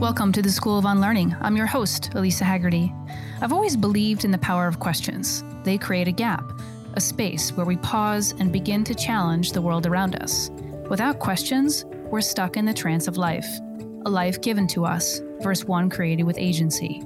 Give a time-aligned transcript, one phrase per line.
[0.00, 1.36] Welcome to the School of Unlearning.
[1.42, 2.90] I'm your host, Elisa Haggerty.
[3.42, 5.44] I've always believed in the power of questions.
[5.62, 6.42] They create a gap,
[6.94, 10.50] a space where we pause and begin to challenge the world around us.
[10.88, 13.46] Without questions, we're stuck in the trance of life,
[14.06, 17.02] a life given to us versus one created with agency.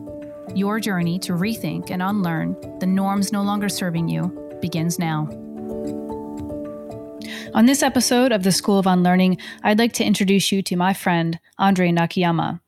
[0.55, 4.29] Your journey to rethink and unlearn the norms no longer serving you
[4.63, 5.29] begins now.
[7.55, 10.93] On this episode of the School of Unlearning, I'd like to introduce you to my
[10.93, 12.61] friend, Andrea Nakayama.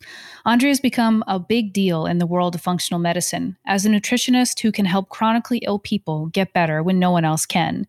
[0.45, 4.61] Andrea has become a big deal in the world of functional medicine as a nutritionist
[4.61, 7.89] who can help chronically ill people get better when no one else can.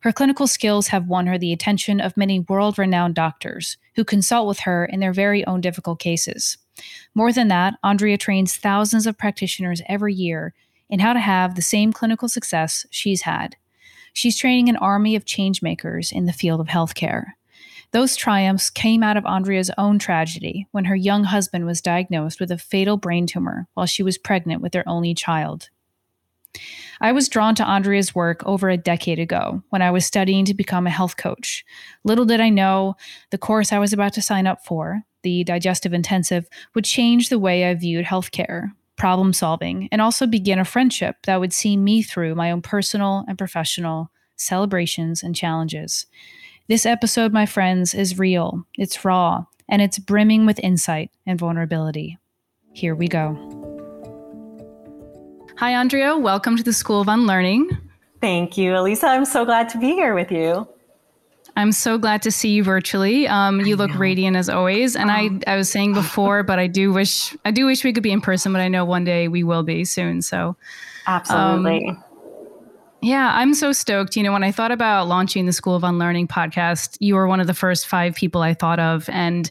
[0.00, 4.48] Her clinical skills have won her the attention of many world renowned doctors who consult
[4.48, 6.56] with her in their very own difficult cases.
[7.14, 10.54] More than that, Andrea trains thousands of practitioners every year
[10.88, 13.56] in how to have the same clinical success she's had.
[14.18, 17.34] She's training an army of changemakers in the field of healthcare.
[17.92, 22.50] Those triumphs came out of Andrea's own tragedy when her young husband was diagnosed with
[22.50, 25.70] a fatal brain tumor while she was pregnant with their only child.
[27.00, 30.52] I was drawn to Andrea's work over a decade ago when I was studying to
[30.52, 31.64] become a health coach.
[32.02, 32.96] Little did I know
[33.30, 37.38] the course I was about to sign up for, the digestive intensive, would change the
[37.38, 42.02] way I viewed healthcare, problem solving, and also begin a friendship that would see me
[42.02, 46.06] through my own personal and professional celebrations and challenges.
[46.68, 52.18] This episode, my friends, is real, it's raw, and it's brimming with insight and vulnerability.
[52.72, 53.36] Here we go.
[55.56, 56.16] Hi, Andrea.
[56.16, 57.68] Welcome to the School of Unlearning.
[58.20, 59.08] Thank you, Elisa.
[59.08, 60.68] I'm so glad to be here with you.
[61.56, 63.26] I'm so glad to see you virtually.
[63.26, 66.92] Um, you look radiant as always, and I, I was saying before, but I do
[66.92, 69.42] wish I do wish we could be in person, but I know one day we
[69.42, 70.22] will be soon.
[70.22, 70.54] So,
[71.08, 71.88] absolutely.
[71.88, 72.04] Um,
[73.02, 74.16] yeah, I'm so stoked.
[74.16, 77.40] You know, when I thought about launching the School of Unlearning podcast, you were one
[77.40, 79.50] of the first five people I thought of, and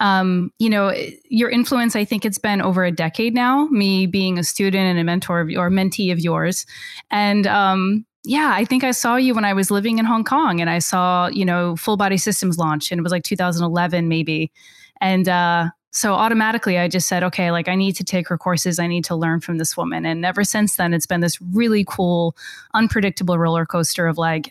[0.00, 0.94] um, you know,
[1.28, 4.98] your influence, I think it's been over a decade now, me being a student and
[4.98, 6.66] a mentor of, or mentee of yours.
[7.10, 10.60] And um, yeah, I think I saw you when I was living in Hong Kong
[10.60, 14.52] and I saw, you know, full body systems launch and it was like 2011 maybe.
[15.00, 18.78] And uh, so automatically I just said, okay, like I need to take her courses.
[18.78, 20.04] I need to learn from this woman.
[20.04, 22.36] And ever since then, it's been this really cool,
[22.74, 24.50] unpredictable roller coaster of like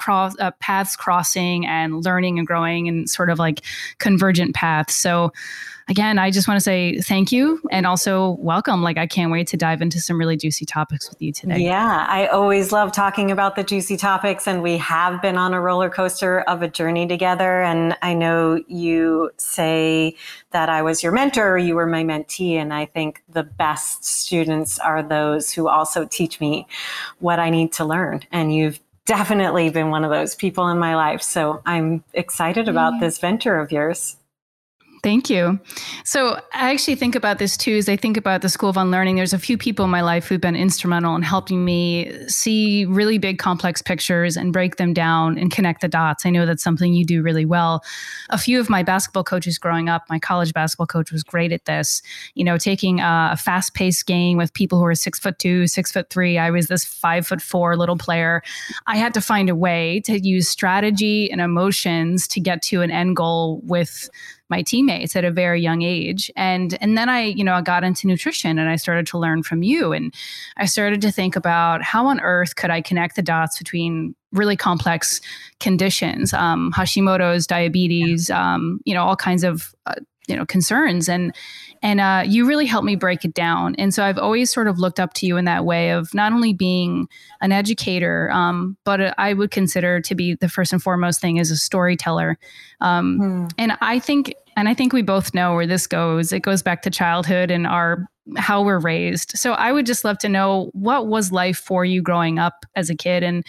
[0.00, 3.60] cross uh, paths crossing and learning and growing and sort of like
[3.98, 4.96] convergent paths.
[4.96, 5.32] So
[5.90, 8.82] again, I just want to say thank you and also welcome.
[8.82, 11.58] Like I can't wait to dive into some really juicy topics with you today.
[11.58, 15.60] Yeah, I always love talking about the juicy topics and we have been on a
[15.60, 20.16] roller coaster of a journey together and I know you say
[20.52, 24.78] that I was your mentor, you were my mentee and I think the best students
[24.78, 26.68] are those who also teach me
[27.18, 30.94] what I need to learn and you've definitely been one of those people in my
[30.94, 31.20] life.
[31.20, 34.14] So I'm excited about this venture of yours.
[35.02, 35.58] Thank you.
[36.04, 39.16] So I actually think about this too as I think about the School of Unlearning.
[39.16, 43.16] There's a few people in my life who've been instrumental in helping me see really
[43.16, 46.26] big complex pictures and break them down and connect the dots.
[46.26, 47.82] I know that's something you do really well.
[48.28, 51.64] A few of my basketball coaches growing up, my college basketball coach was great at
[51.64, 52.02] this.
[52.34, 55.90] You know, taking a, fast paced game with people who are six foot two, six
[55.90, 56.36] foot three.
[56.36, 58.42] I was this five foot four little player.
[58.86, 62.90] I had to find a way to use strategy and emotions to get to an
[62.90, 64.10] end goal with
[64.50, 66.30] my teammates at a very young age.
[66.36, 69.42] And and then i you know i got into nutrition and i started to learn
[69.42, 69.92] from you.
[69.92, 70.14] And
[70.56, 74.56] i started to think about how on earth could i connect the dots between really
[74.56, 75.20] complex
[75.58, 79.94] conditions um, hashimoto's diabetes um, you know all kinds of uh,
[80.30, 81.08] you know concerns.
[81.08, 81.34] And
[81.82, 83.74] and uh, you really helped me break it down.
[83.76, 86.32] And so i've always sort of looked up to you in that way of not
[86.32, 87.08] only being
[87.40, 91.50] an educator um, but i would consider to be the first and foremost thing as
[91.50, 92.38] a storyteller.
[92.80, 93.46] Um, hmm.
[93.58, 96.32] and i think and i think we both know where this goes.
[96.32, 99.32] It goes back to childhood and our how we're raised.
[99.36, 102.90] So i would just love to know what was life for you growing up as
[102.90, 103.22] a kid?
[103.22, 103.44] And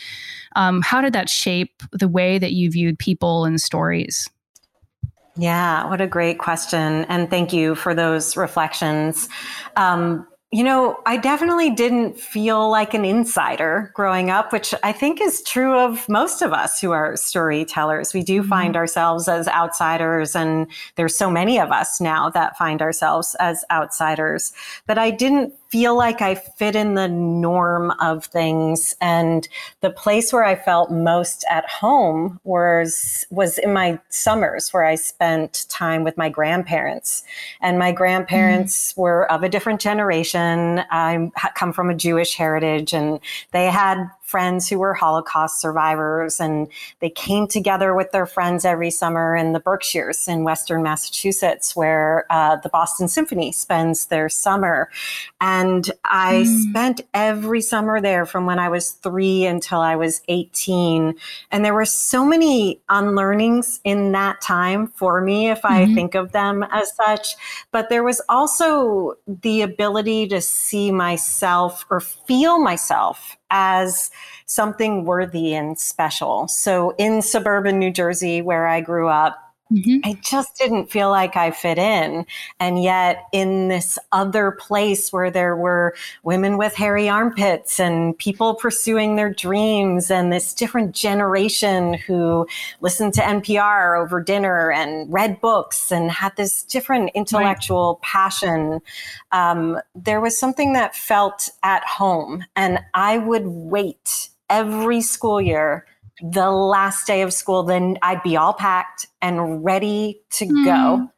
[0.56, 4.30] um, how did that shape the way that you viewed people and stories
[5.38, 7.06] yeah, what a great question.
[7.06, 9.30] And thank you for those reflections.
[9.76, 15.22] Um, you know, I definitely didn't feel like an insider growing up, which I think
[15.22, 18.14] is true of most of us who are storytellers.
[18.14, 18.50] We do mm-hmm.
[18.50, 20.68] find ourselves as outsiders, and
[20.98, 24.52] there's so many of us now that find ourselves as outsiders.
[24.88, 28.94] But I didn't feel like I fit in the norm of things.
[29.00, 29.48] And
[29.80, 34.96] the place where I felt most at home was, was in my summers where I
[34.96, 37.24] spent time with my grandparents.
[37.62, 38.98] And my grandparents mm.
[38.98, 40.84] were of a different generation.
[40.92, 43.22] I come from a Jewish heritage and
[43.52, 46.70] they had friends who were Holocaust survivors, and
[47.02, 52.26] they came together with their friends every summer in the Berkshires in Western Massachusetts, where
[52.30, 54.90] uh, the Boston Symphony spends their summer.
[55.42, 56.70] And I mm.
[56.70, 61.16] spent every summer there from when I was three until I was 18.
[61.52, 65.92] And there were so many unlearnings in that time for me, if mm-hmm.
[65.92, 67.36] I think of them as such.
[67.72, 74.10] But there was also the ability to see myself or feel myself as
[74.46, 76.48] something worthy and special.
[76.48, 79.41] So in suburban New Jersey, where I grew up,
[79.72, 79.98] Mm-hmm.
[80.04, 82.26] I just didn't feel like I fit in.
[82.60, 88.56] And yet, in this other place where there were women with hairy armpits and people
[88.56, 92.48] pursuing their dreams, and this different generation who
[92.82, 98.10] listened to NPR over dinner and read books and had this different intellectual right.
[98.10, 98.82] passion,
[99.32, 102.44] um, there was something that felt at home.
[102.56, 105.86] And I would wait every school year
[106.22, 110.66] the last day of school, then I'd be all packed and ready to mm.
[110.66, 111.12] go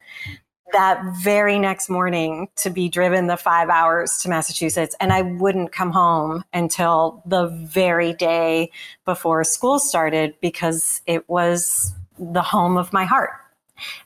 [0.74, 4.96] that very next morning to be driven the five hours to Massachusetts.
[5.00, 8.72] And I wouldn't come home until the very day
[9.06, 13.32] before school started because it was the home of my heart.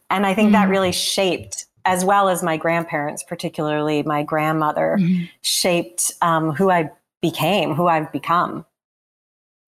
[0.10, 0.54] And I think mm.
[0.54, 5.24] that really shaped as well as my grandparents, particularly my grandmother, mm-hmm.
[5.42, 6.92] shaped um, who I
[7.22, 8.66] became, who I've become.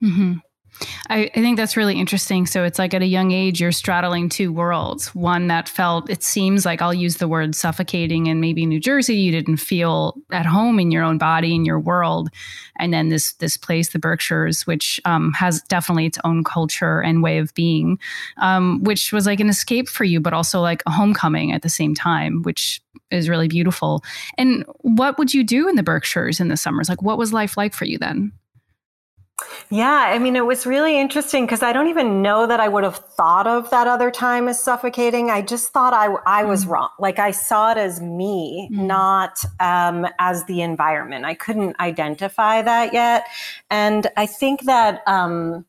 [0.04, 0.34] Mm-hmm.
[1.10, 2.46] I, I, think that's really interesting.
[2.46, 5.14] So it's like at a young age, you're straddling two worlds.
[5.16, 9.16] One that felt, it seems like I'll use the word suffocating, and maybe New Jersey,
[9.16, 12.30] you didn't feel at home in your own body, in your world.
[12.78, 17.24] And then this this place, the Berkshires, which um, has definitely its own culture and
[17.24, 18.00] way of being,
[18.38, 21.70] um, which was like an escape for you, but also like a homecoming at the
[21.70, 22.82] same time, which
[23.12, 24.04] is really beautiful.
[24.38, 26.90] And what would you do in the Berkshires in the summers?
[26.90, 28.32] Like, what was life like for you then?
[29.70, 32.84] Yeah, I mean, it was really interesting because I don't even know that I would
[32.84, 35.30] have thought of that other time as suffocating.
[35.30, 36.72] I just thought I, I was mm.
[36.72, 36.90] wrong.
[37.00, 38.86] Like I saw it as me, mm.
[38.86, 41.26] not um, as the environment.
[41.26, 43.26] I couldn't identify that yet.
[43.70, 45.66] And I think that um,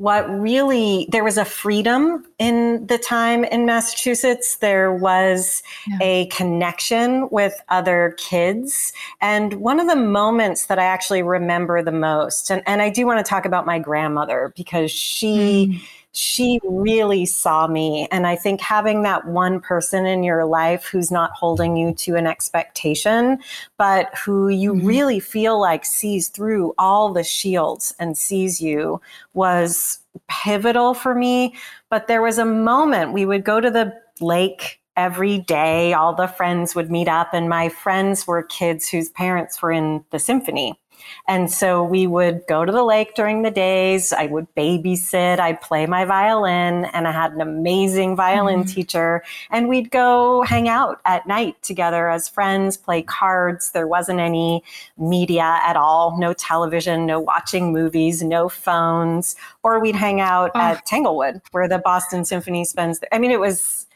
[0.00, 4.56] what really there was a freedom in the time in Massachusetts.
[4.56, 5.98] There was yeah.
[6.00, 8.94] a connection with other kids.
[9.20, 13.04] And one of the moments that I actually remember the most, and, and I do
[13.04, 18.08] want to talk about my grandmother because she mm she really saw me.
[18.10, 22.16] And I think having that one person in your life who's not holding you to
[22.16, 23.38] an expectation,
[23.78, 24.86] but who you mm-hmm.
[24.86, 29.00] really feel like sees through all the shields and sees you
[29.34, 31.54] was pivotal for me.
[31.90, 35.92] But there was a moment we would go to the lake every day.
[35.92, 40.04] All the friends would meet up, and my friends were kids whose parents were in
[40.10, 40.79] the symphony.
[41.28, 44.12] And so we would go to the lake during the days.
[44.12, 45.38] I would babysit.
[45.38, 48.74] I'd play my violin, and I had an amazing violin mm-hmm.
[48.74, 49.22] teacher.
[49.50, 53.72] And we'd go hang out at night together as friends, play cards.
[53.72, 54.62] There wasn't any
[54.98, 59.36] media at all no television, no watching movies, no phones.
[59.62, 60.60] Or we'd hang out oh.
[60.60, 63.00] at Tanglewood, where the Boston Symphony spends.
[63.12, 63.86] I mean, it was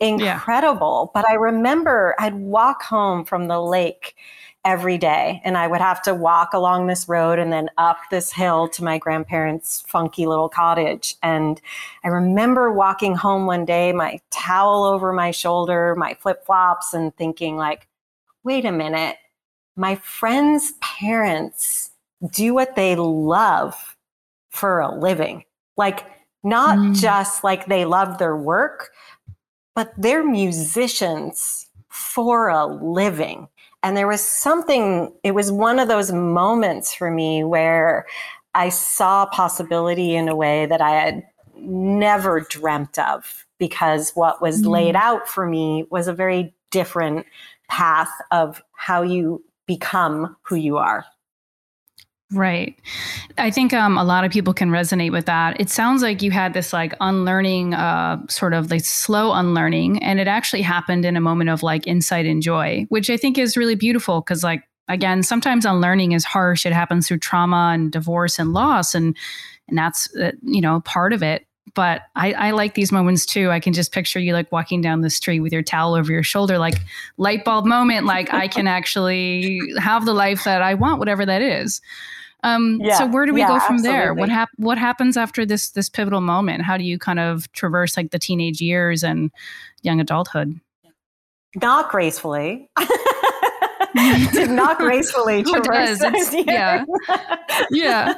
[0.00, 1.10] incredible.
[1.14, 1.20] Yeah.
[1.20, 4.16] But I remember I'd walk home from the lake
[4.64, 5.40] every day.
[5.44, 8.84] And I would have to walk along this road and then up this hill to
[8.84, 11.16] my grandparents' funky little cottage.
[11.22, 11.60] And
[12.02, 17.14] I remember walking home one day, my towel over my shoulder, my flip flops, and
[17.16, 17.86] thinking, like,
[18.42, 19.16] wait a minute,
[19.76, 21.90] my friends' parents
[22.30, 23.96] do what they love
[24.50, 25.44] for a living.
[25.76, 26.06] Like,
[26.42, 27.00] not mm.
[27.00, 28.90] just like they love their work,
[29.74, 33.48] but they're musicians for a living.
[33.84, 38.06] And there was something, it was one of those moments for me where
[38.54, 41.22] I saw possibility in a way that I had
[41.54, 44.68] never dreamt of because what was mm.
[44.68, 47.26] laid out for me was a very different
[47.68, 51.04] path of how you become who you are.
[52.32, 52.74] Right.
[53.38, 55.60] I think um, a lot of people can resonate with that.
[55.60, 60.18] It sounds like you had this like unlearning, uh, sort of like slow unlearning, and
[60.18, 63.56] it actually happened in a moment of like insight and joy, which I think is
[63.56, 66.66] really beautiful because, like, again, sometimes unlearning is harsh.
[66.66, 69.16] It happens through trauma and divorce and loss, and
[69.68, 71.46] and that's uh, you know part of it.
[71.74, 73.50] But I, I like these moments too.
[73.50, 76.22] I can just picture you like walking down the street with your towel over your
[76.22, 76.76] shoulder, like
[77.16, 78.06] light bulb moment.
[78.06, 81.80] Like I can actually have the life that I want, whatever that is.
[82.44, 83.90] Um, yeah, so where do we yeah, go from absolutely.
[83.90, 84.14] there?
[84.14, 86.62] What hap- What happens after this this pivotal moment?
[86.62, 89.30] How do you kind of traverse like the teenage years and
[89.82, 90.60] young adulthood?
[91.56, 92.68] Not gracefully.
[94.32, 96.02] did not gracefully traverse
[96.46, 96.84] yeah
[97.70, 98.14] yeah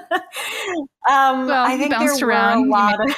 [1.09, 2.63] um, well, I think there around.
[2.63, 3.15] were a lot of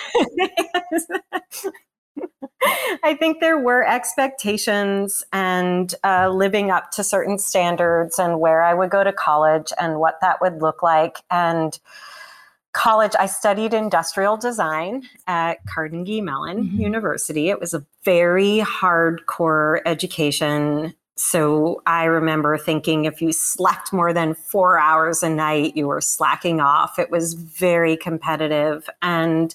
[3.05, 8.75] I think there were expectations and uh, living up to certain standards and where I
[8.75, 11.19] would go to college and what that would look like.
[11.31, 11.79] And
[12.73, 16.81] college, I studied industrial design at Carnegie Mellon mm-hmm.
[16.81, 17.49] University.
[17.49, 20.95] It was a very hardcore education.
[21.19, 26.01] So I remember thinking if you slept more than four hours a night, you were
[26.01, 26.97] slacking off.
[26.97, 28.89] It was very competitive.
[29.03, 29.53] And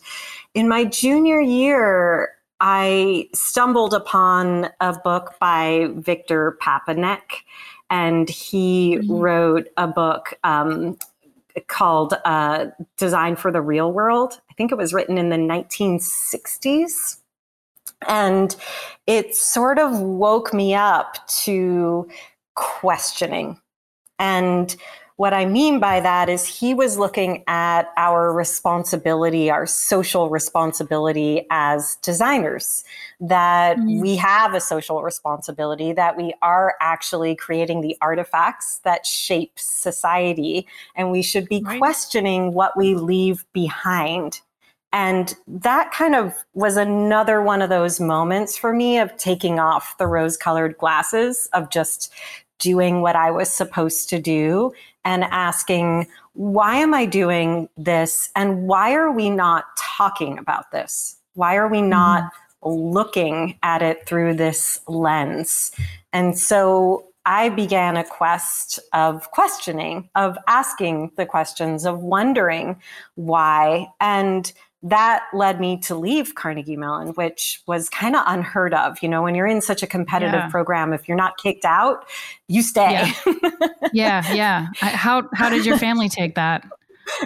[0.54, 7.44] in my junior year, I stumbled upon a book by Victor Papanek,
[7.90, 9.14] and he mm-hmm.
[9.14, 10.98] wrote a book um,
[11.68, 12.68] called uh,
[12.98, 14.42] Design for the Real World.
[14.52, 17.20] I think it was written in the 1960s.
[18.08, 18.56] And
[19.08, 22.08] it sort of woke me up to
[22.56, 23.60] questioning.
[24.20, 24.76] And
[25.16, 31.46] what I mean by that is he was looking at our responsibility, our social responsibility
[31.52, 32.84] as designers,
[33.20, 34.02] that mm-hmm.
[34.02, 40.66] we have a social responsibility, that we are actually creating the artifacts that shape society,
[40.96, 41.78] and we should be right.
[41.78, 44.42] questioning what we leave behind.
[44.94, 49.98] And that kind of was another one of those moments for me of taking off
[49.98, 52.14] the rose colored glasses, of just
[52.60, 54.72] doing what I was supposed to do
[55.04, 58.30] and asking, why am I doing this?
[58.36, 61.18] And why are we not talking about this?
[61.34, 62.70] Why are we not mm-hmm.
[62.70, 65.72] looking at it through this lens?
[66.14, 72.80] And so I began a quest of questioning, of asking the questions, of wondering
[73.16, 73.88] why.
[74.00, 74.52] And
[74.84, 79.02] that led me to leave Carnegie Mellon, which was kind of unheard of.
[79.02, 80.50] You know, when you're in such a competitive yeah.
[80.50, 82.06] program, if you're not kicked out,
[82.48, 82.92] you stay.
[82.92, 83.14] Yeah,
[83.94, 84.34] yeah.
[84.34, 84.68] yeah.
[84.76, 86.66] How how did your family take that?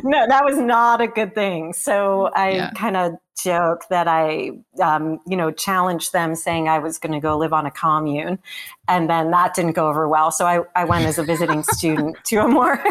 [0.04, 1.74] no, that was not a good thing.
[1.74, 2.72] So I yeah.
[2.72, 4.52] kind of joke that I,
[4.82, 8.40] um, you know, challenged them saying I was going to go live on a commune.
[8.88, 10.32] And then that didn't go over well.
[10.32, 12.84] So I, I went as a visiting student to a more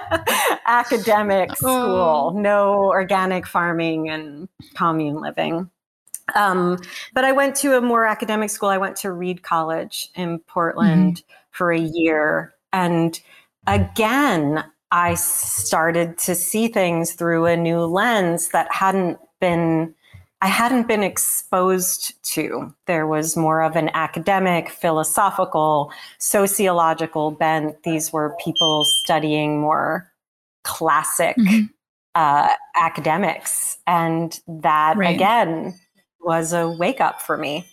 [0.66, 2.38] academic school, oh.
[2.38, 5.70] no organic farming and commune living.
[6.34, 6.78] Um,
[7.12, 8.68] but I went to a more academic school.
[8.68, 11.32] I went to Reed College in Portland mm-hmm.
[11.50, 12.54] for a year.
[12.72, 13.18] And
[13.66, 19.94] again, I started to see things through a new lens that hadn't been
[20.42, 22.74] I hadn't been exposed to.
[22.86, 27.82] There was more of an academic, philosophical, sociological bent.
[27.82, 30.10] These were people studying more
[30.64, 31.66] classic mm-hmm.
[32.14, 33.76] uh, academics.
[33.86, 35.14] And that, right.
[35.14, 35.78] again,
[36.22, 37.66] was a wake up for me.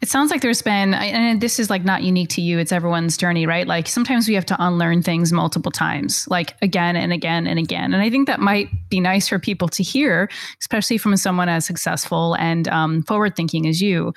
[0.00, 3.16] It sounds like there's been, and this is like not unique to you, it's everyone's
[3.16, 3.66] journey, right?
[3.66, 7.92] Like sometimes we have to unlearn things multiple times, like again and again and again.
[7.94, 10.28] And I think that might be nice for people to hear,
[10.60, 14.12] especially from someone as successful and um, forward thinking as you.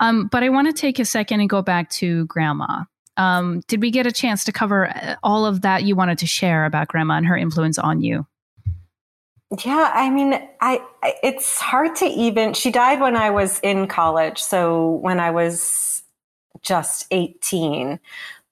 [0.00, 2.84] Um, but I want to take a second and go back to grandma.
[3.16, 6.26] Um, did we get a chance to cover uh, all of that you wanted to
[6.26, 8.26] share about grandma and her influence on you?
[9.64, 10.80] Yeah, I mean, I
[11.22, 12.54] it's hard to even.
[12.54, 16.02] She died when I was in college, so when I was
[16.62, 18.00] just 18.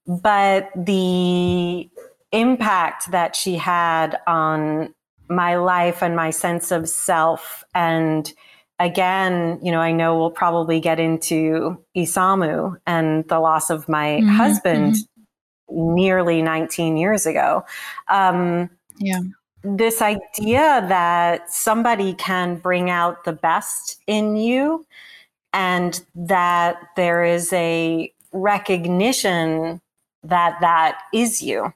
[0.07, 1.89] But the
[2.33, 4.95] impact that she had on
[5.29, 8.33] my life and my sense of self and
[8.79, 14.21] again, you know, I know we'll probably get into Isamu and the loss of my
[14.21, 15.95] mm-hmm, husband mm-hmm.
[15.95, 17.65] nearly 19 years ago.
[18.09, 19.21] Um, yeah
[19.63, 24.87] this idea that somebody can bring out the best in you
[25.53, 29.81] and that there is a recognition
[30.23, 31.73] that that is you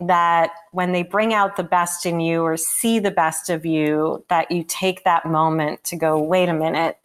[0.00, 4.24] that when they bring out the best in you or see the best of you
[4.28, 6.98] that you take that moment to go wait a minute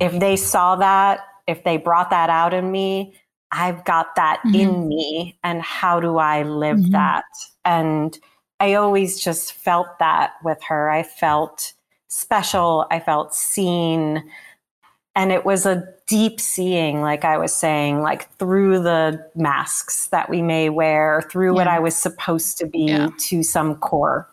[0.00, 3.14] if they saw that if they brought that out in me
[3.52, 4.54] i've got that mm-hmm.
[4.54, 6.92] in me and how do i live mm-hmm.
[6.92, 7.24] that
[7.64, 8.18] and
[8.64, 10.88] I always just felt that with her.
[10.88, 11.74] I felt
[12.08, 12.86] special.
[12.90, 14.24] I felt seen.
[15.14, 20.30] And it was a deep seeing, like I was saying, like through the masks that
[20.30, 21.56] we may wear, through yeah.
[21.56, 23.10] what I was supposed to be yeah.
[23.28, 24.30] to some core.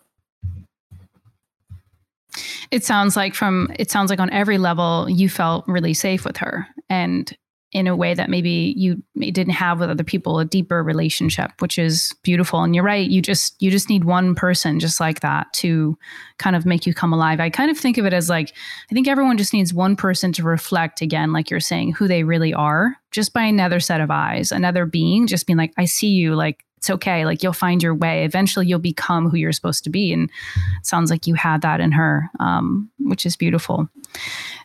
[2.72, 6.38] It sounds like from it sounds like on every level you felt really safe with
[6.38, 7.36] her and
[7.72, 11.80] in a way that maybe you didn't have with other people a deeper relationship which
[11.80, 15.52] is beautiful and you're right you just you just need one person just like that
[15.54, 15.98] to
[16.38, 18.54] kind of make you come alive i kind of think of it as like
[18.90, 22.24] i think everyone just needs one person to reflect again like you're saying who they
[22.24, 26.08] really are just by another set of eyes, another being, just being like, I see
[26.08, 27.26] you, like, it's okay.
[27.26, 28.26] Like you'll find your way.
[28.26, 30.12] Eventually, you'll become who you're supposed to be.
[30.12, 30.32] And
[30.80, 33.88] it sounds like you had that in her, um, which is beautiful.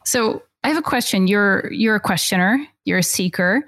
[0.02, 1.28] So I have a question.
[1.28, 2.58] You're you're a questioner.
[2.84, 3.64] You're a seeker.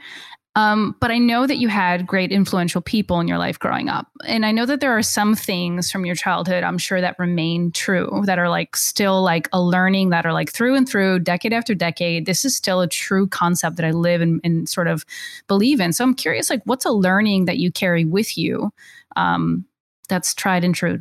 [0.56, 4.08] Um, but I know that you had great influential people in your life growing up.
[4.26, 7.70] And I know that there are some things from your childhood, I'm sure, that remain
[7.70, 11.52] true, that are like still like a learning that are like through and through, decade
[11.52, 12.26] after decade.
[12.26, 15.06] This is still a true concept that I live and, and sort of
[15.46, 15.92] believe in.
[15.92, 18.72] So I'm curious, like, what's a learning that you carry with you
[19.14, 19.64] um,
[20.08, 21.00] that's tried and true?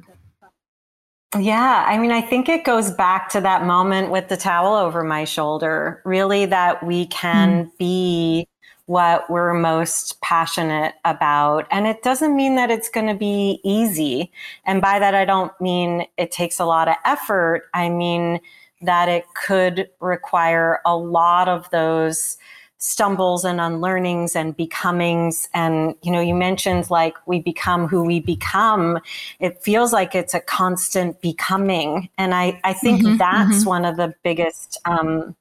[1.35, 5.03] Yeah, I mean, I think it goes back to that moment with the towel over
[5.03, 7.77] my shoulder, really, that we can mm.
[7.77, 8.47] be
[8.85, 11.67] what we're most passionate about.
[11.69, 14.31] And it doesn't mean that it's going to be easy.
[14.65, 17.63] And by that, I don't mean it takes a lot of effort.
[17.73, 18.39] I mean
[18.81, 22.37] that it could require a lot of those
[22.79, 28.19] stumbles and unlearnings and becomings and you know you mentioned like we become who we
[28.19, 28.99] become
[29.39, 33.69] it feels like it's a constant becoming and i i think mm-hmm, that's mm-hmm.
[33.69, 35.35] one of the biggest um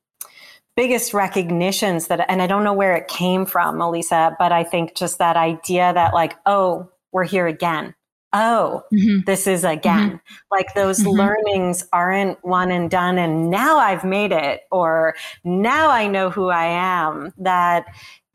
[0.76, 4.94] biggest recognitions that, and I don't know where it came from, Elisa, but I think
[4.94, 7.94] just that idea that, like, oh, we're here again.
[8.32, 9.20] Oh, mm-hmm.
[9.24, 10.08] this is again.
[10.08, 10.34] Mm-hmm.
[10.50, 11.10] Like those mm-hmm.
[11.10, 15.14] learnings aren't one and done, and now I've made it, or
[15.44, 17.32] now I know who I am.
[17.38, 17.86] That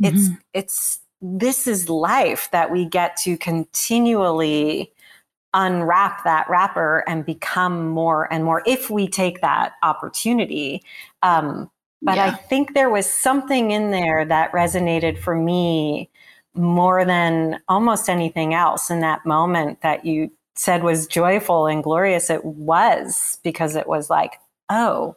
[0.02, 0.36] it's, mm-hmm.
[0.54, 4.92] it's, this is life that we get to continually
[5.54, 10.82] unwrap that wrapper and become more and more if we take that opportunity
[11.24, 11.70] um,
[12.02, 12.28] but yeah.
[12.28, 16.10] I think there was something in there that resonated for me
[16.54, 22.30] more than almost anything else in that moment that you said was joyful and glorious.
[22.30, 24.34] It was because it was like,
[24.70, 25.16] oh,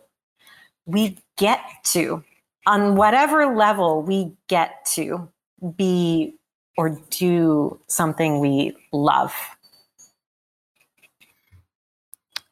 [0.87, 2.23] we get to,
[2.67, 5.29] on whatever level, we get to
[5.76, 6.35] be
[6.76, 9.35] or do something we love.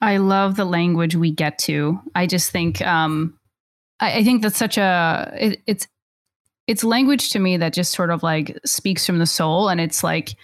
[0.01, 2.01] I love the language we get to.
[2.15, 3.39] I just think um,
[4.01, 5.87] I, I think that's such a it, it's
[6.67, 10.05] it's language to me that just sort of like speaks from the soul and it's
[10.05, 10.37] like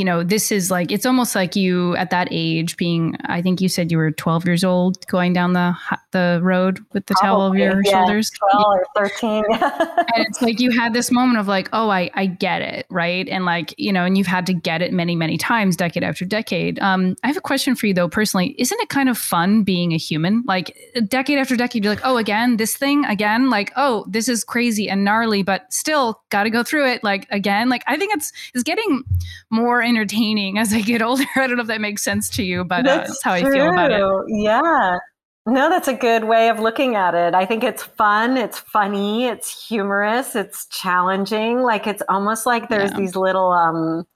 [0.00, 3.18] you know, this is like it's almost like you at that age being.
[3.26, 5.76] I think you said you were 12 years old going down the
[6.12, 8.30] the road with the Probably, towel over your yeah, shoulders.
[8.50, 9.44] 12 or 13.
[9.50, 13.28] and it's like you had this moment of like, oh, I I get it, right?
[13.28, 16.24] And like you know, and you've had to get it many many times, decade after
[16.24, 16.78] decade.
[16.78, 18.54] Um, I have a question for you though, personally.
[18.56, 20.44] Isn't it kind of fun being a human?
[20.46, 20.74] Like
[21.08, 23.50] decade after decade, you're like, oh, again, this thing again.
[23.50, 27.04] Like, oh, this is crazy and gnarly, but still got to go through it.
[27.04, 29.04] Like again, like I think it's it's getting
[29.50, 31.24] more entertaining as I get older.
[31.36, 33.50] I don't know if that makes sense to you, but that's, uh, that's how true.
[33.50, 34.24] I feel about it.
[34.28, 34.98] Yeah.
[35.46, 37.34] No, that's a good way of looking at it.
[37.34, 41.62] I think it's fun, it's funny, it's humorous, it's challenging.
[41.62, 42.96] Like it's almost like there's yeah.
[42.96, 44.06] these little um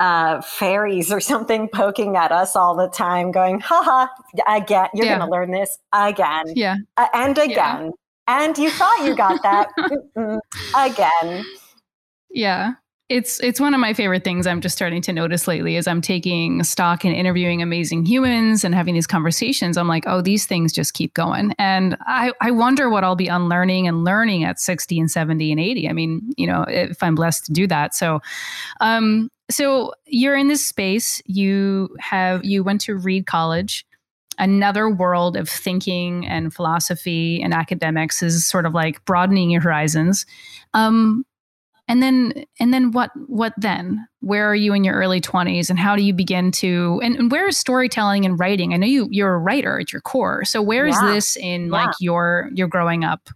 [0.00, 5.06] uh, fairies or something poking at us all the time, going, "Ha haha, again, you're
[5.06, 5.18] yeah.
[5.18, 6.44] going to learn this again.
[6.56, 6.76] Yeah.
[6.96, 7.84] Uh, and again.
[7.86, 7.90] Yeah.
[8.26, 9.68] And you thought you got that
[10.74, 11.44] again.
[12.30, 12.72] Yeah
[13.14, 16.00] it's it's one of my favorite things I'm just starting to notice lately as I'm
[16.00, 19.78] taking stock and interviewing amazing humans and having these conversations.
[19.78, 21.54] I'm like, oh, these things just keep going.
[21.56, 25.60] And I, I wonder what I'll be unlearning and learning at 60 and 70 and
[25.60, 25.88] 80.
[25.88, 27.94] I mean, you know, if I'm blessed to do that.
[27.94, 28.20] So
[28.80, 33.86] um, so you're in this space, you have you went to Reed College
[34.36, 40.26] another world of thinking and philosophy and academics is sort of like broadening your horizons.
[40.72, 41.24] Um,
[41.88, 45.78] and then and then what what then where are you in your early 20s and
[45.78, 49.08] how do you begin to and, and where is storytelling and writing i know you
[49.10, 51.12] you're a writer at your core so where is yeah.
[51.12, 51.72] this in yeah.
[51.72, 53.28] like your your growing up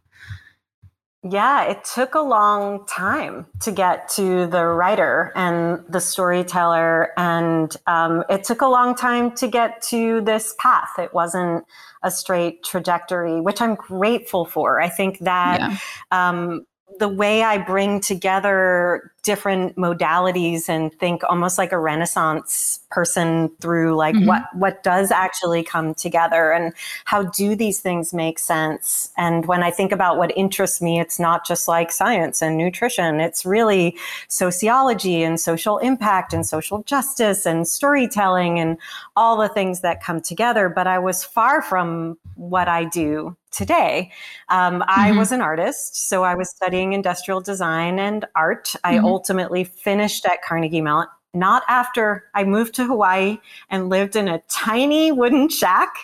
[1.29, 7.77] yeah it took a long time to get to the writer and the storyteller and
[7.89, 11.65] um, it took a long time to get to this path it wasn't
[12.05, 15.77] a straight trajectory which i'm grateful for i think that yeah.
[16.13, 16.65] um,
[16.99, 23.95] the way I bring together different modalities and think almost like a renaissance person through
[23.95, 24.27] like mm-hmm.
[24.27, 26.73] what what does actually come together and
[27.05, 29.11] how do these things make sense?
[29.19, 33.21] And when i think about what interests me it's not just like science and nutrition.
[33.21, 33.97] It's really
[34.29, 38.79] sociology and social impact and social justice and storytelling and
[39.15, 40.69] all the things that come together.
[40.69, 44.11] But i was far from what i do today.
[44.49, 44.83] Um, mm-hmm.
[44.89, 48.75] I was an artist, so I was studying industrial design and art.
[48.85, 49.05] I mm-hmm.
[49.05, 53.39] ultimately finished at Carnegie Mellon not after I moved to Hawaii
[53.71, 55.95] and lived in a tiny wooden shack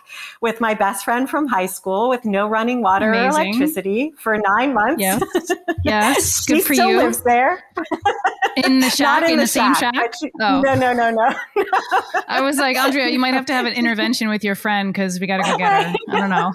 [0.40, 3.40] with my best friend from high school with no running water Amazing.
[3.40, 5.00] or electricity for nine months.
[5.00, 5.22] Yes.
[5.84, 6.46] Yes.
[6.46, 6.96] Good she for still you.
[6.96, 7.62] lives there.
[8.56, 10.14] In the shack, in, in, the, the shack, same shack?
[10.18, 10.62] She, oh.
[10.62, 11.10] No, no, no,
[11.56, 11.64] no.
[12.26, 15.20] I was like, Andrea, you might have to have an intervention with your friend because
[15.20, 15.94] we got to go get her.
[16.08, 16.52] I don't know.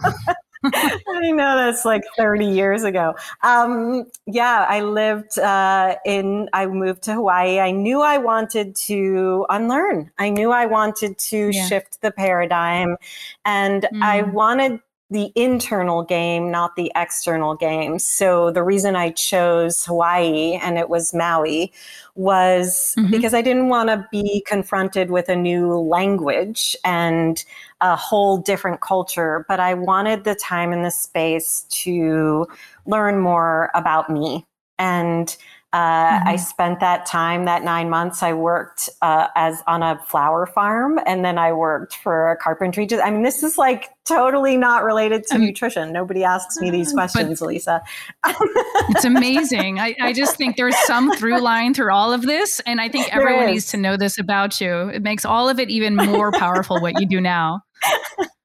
[0.63, 3.15] I know that's like 30 years ago.
[3.43, 7.59] Um, yeah, I lived uh, in, I moved to Hawaii.
[7.59, 10.11] I knew I wanted to unlearn.
[10.17, 11.67] I knew I wanted to yeah.
[11.67, 12.97] shift the paradigm.
[13.45, 14.03] And mm.
[14.03, 17.97] I wanted the internal game, not the external game.
[17.97, 21.73] So the reason I chose Hawaii and it was Maui
[22.13, 23.09] was mm-hmm.
[23.09, 27.43] because I didn't want to be confronted with a new language and
[27.81, 32.47] a whole different culture, but I wanted the time and the space to
[32.85, 34.45] learn more about me
[34.77, 35.35] and
[35.71, 36.27] uh, mm-hmm.
[36.27, 40.99] I spent that time, that nine months, I worked uh, as on a flower farm,
[41.05, 42.87] and then I worked for a carpentry.
[42.87, 45.93] Just, I mean, this is like totally not related to um, nutrition.
[45.93, 47.83] Nobody asks me these questions, Lisa.
[48.25, 49.79] it's amazing.
[49.79, 53.13] I, I, just think there's some through line through all of this, and I think
[53.13, 54.89] everyone needs to know this about you.
[54.89, 57.61] It makes all of it even more powerful what you do now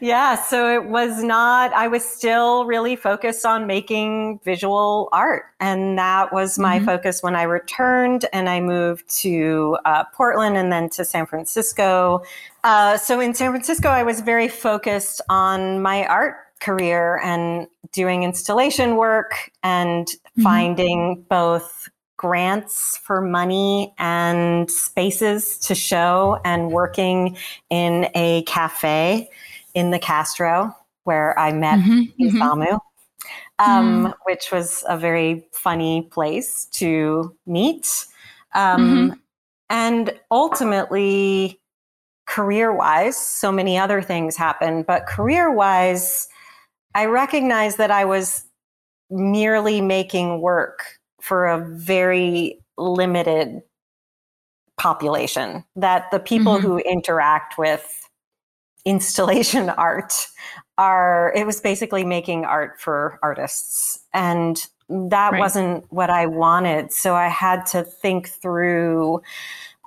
[0.00, 5.44] yeah, so it was not, I was still really focused on making visual art.
[5.60, 6.86] And that was my mm-hmm.
[6.86, 12.22] focus when I returned and I moved to uh, Portland and then to San Francisco.
[12.64, 18.22] Uh, so in San Francisco, I was very focused on my art career and doing
[18.22, 20.42] installation work and mm-hmm.
[20.42, 27.36] finding both grants for money and spaces to show and working
[27.68, 29.28] in a cafe
[29.76, 33.70] in the Castro where I met mm-hmm, Isamu, mm-hmm.
[33.70, 34.14] um, mm.
[34.24, 38.06] which was a very funny place to meet.
[38.54, 39.14] Um, mm-hmm.
[39.68, 41.60] And ultimately,
[42.26, 46.26] career wise, so many other things happened, but career wise,
[46.94, 48.44] I recognized that I was
[49.10, 50.84] merely making work
[51.20, 53.60] for a very limited
[54.78, 56.66] population, that the people mm-hmm.
[56.66, 58.05] who interact with
[58.86, 60.14] installation art
[60.78, 64.00] are it was basically making art for artists.
[64.14, 65.40] And that right.
[65.40, 66.92] wasn't what i wanted.
[66.92, 69.20] So i had to think through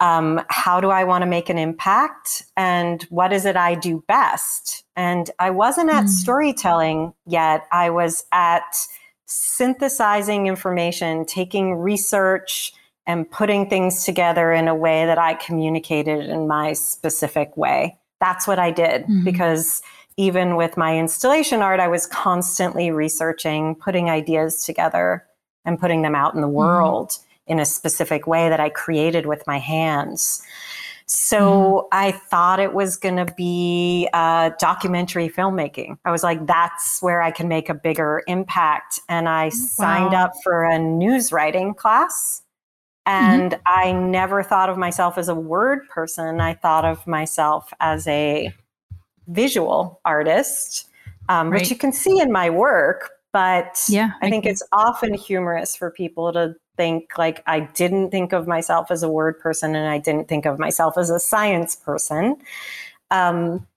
[0.01, 2.43] um, how do i want to make an impact?
[2.57, 4.83] And what is it i do best?
[4.95, 6.09] And i wasn't at mm.
[6.09, 7.67] storytelling yet.
[7.71, 8.75] I was at
[9.25, 12.73] synthesizing information taking research
[13.05, 18.47] and putting things together in a way that i communicated in my specific way that's
[18.47, 19.23] what I did mm-hmm.
[19.23, 19.81] because
[20.17, 25.25] even with my installation art, I was constantly researching, putting ideas together,
[25.65, 26.57] and putting them out in the mm-hmm.
[26.57, 27.53] world mm-hmm.
[27.53, 30.41] in a specific way that I created with my hands.
[31.05, 31.87] So mm-hmm.
[31.91, 35.97] I thought it was going to be uh, documentary filmmaking.
[36.05, 38.99] I was like, that's where I can make a bigger impact.
[39.09, 39.49] And I wow.
[39.49, 42.43] signed up for a news writing class.
[43.07, 43.31] Mm-hmm.
[43.31, 43.61] And mm-hmm.
[43.65, 46.41] I never thought of myself as a word person.
[46.41, 48.53] I thought of myself as a
[49.27, 50.87] visual artist,
[51.27, 51.59] um, right.
[51.59, 53.11] which you can see in my work.
[53.31, 54.51] But yeah, I, I think can.
[54.51, 59.09] it's often humorous for people to think like I didn't think of myself as a
[59.09, 62.37] word person and I didn't think of myself as a science person.
[63.11, 63.67] Um,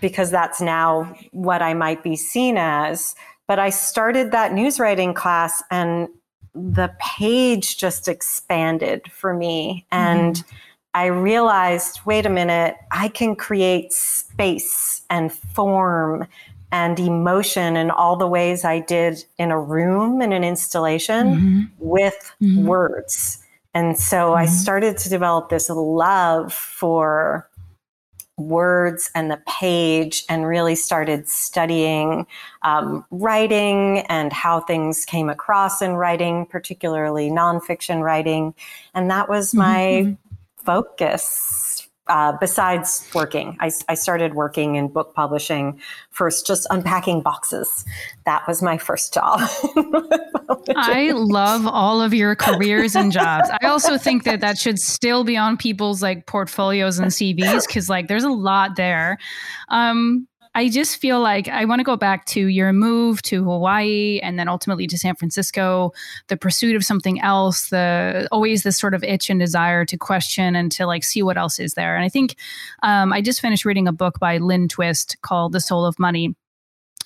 [0.00, 3.14] because that's now what I might be seen as.
[3.46, 6.08] But I started that news writing class and
[6.54, 9.86] the page just expanded for me.
[9.90, 10.56] And mm-hmm.
[10.94, 16.26] I realized wait a minute, I can create space and form
[16.72, 21.62] and emotion in all the ways I did in a room in an installation mm-hmm.
[21.78, 22.64] with mm-hmm.
[22.64, 23.38] words.
[23.74, 24.52] And so I mm-hmm.
[24.52, 27.48] started to develop this love for
[28.40, 32.26] words and the page and really started studying
[32.62, 38.54] um, writing and how things came across in writing, particularly nonfiction writing.
[38.94, 40.34] And that was my mm-hmm.
[40.56, 41.69] focus
[42.10, 47.84] uh, besides working, I, I, started working in book publishing first, just unpacking boxes.
[48.26, 49.40] That was my first job.
[50.76, 53.48] I love all of your careers and jobs.
[53.62, 57.88] I also think that that should still be on people's like portfolios and CVs because
[57.88, 59.16] like there's a lot there.
[59.68, 64.18] Um, I just feel like I want to go back to your move to Hawaii
[64.20, 65.92] and then ultimately to San Francisco,
[66.26, 70.56] the pursuit of something else, the always this sort of itch and desire to question
[70.56, 71.94] and to like see what else is there.
[71.94, 72.34] And I think
[72.82, 76.34] um, I just finished reading a book by Lynn Twist called The Soul of Money.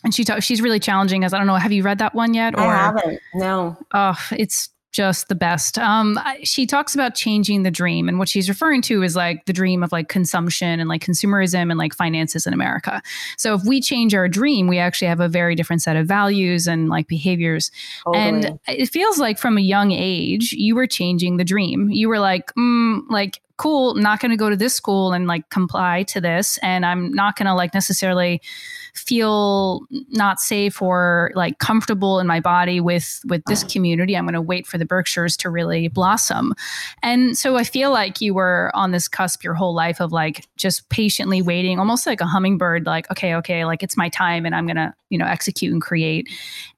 [0.02, 1.32] And she talks she's really challenging us.
[1.32, 2.60] I don't know have you read that one yet or?
[2.60, 3.76] i haven't no.
[3.92, 5.76] Oh it's just the best.
[5.76, 9.52] Um, she talks about changing the dream, and what she's referring to is like the
[9.52, 13.02] dream of like consumption and like consumerism and like finances in America.
[13.36, 16.68] So if we change our dream, we actually have a very different set of values
[16.68, 17.72] and like behaviors.
[18.04, 18.24] Totally.
[18.24, 21.90] And it feels like from a young age, you were changing the dream.
[21.90, 25.48] You were like, mm, like cool, not going to go to this school and like
[25.50, 26.58] comply to this.
[26.58, 28.40] And I'm not going to like necessarily
[28.94, 29.80] feel
[30.10, 33.70] not safe or like comfortable in my body with with this uh-huh.
[33.72, 36.54] community i'm going to wait for the berkshires to really blossom.
[37.02, 40.46] And so i feel like you were on this cusp your whole life of like
[40.56, 44.54] just patiently waiting almost like a hummingbird like okay okay like it's my time and
[44.54, 46.28] i'm going to you know execute and create.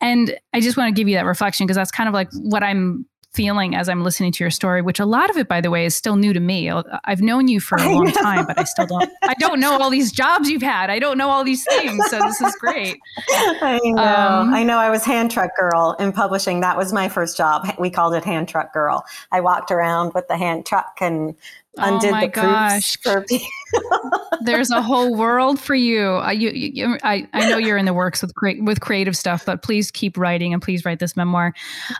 [0.00, 2.62] And i just want to give you that reflection because that's kind of like what
[2.62, 5.70] i'm feeling as I'm listening to your story, which a lot of it, by the
[5.70, 6.70] way, is still new to me.
[7.04, 9.10] I've known you for a long time, but I still don't.
[9.22, 10.88] I don't know all these jobs you've had.
[10.88, 12.02] I don't know all these things.
[12.08, 12.98] So this is great.
[13.28, 14.02] I know.
[14.02, 14.78] Um, I know.
[14.78, 16.60] I was hand truck girl in publishing.
[16.60, 17.68] That was my first job.
[17.78, 19.04] We called it hand truck girl.
[19.30, 21.34] I walked around with the hand truck and
[21.76, 22.96] undid oh the gosh.
[24.40, 26.12] There's a whole world for you.
[26.12, 29.44] I, you, you, I, I know you're in the works with cre- with creative stuff,
[29.44, 31.52] but please keep writing and please write this memoir.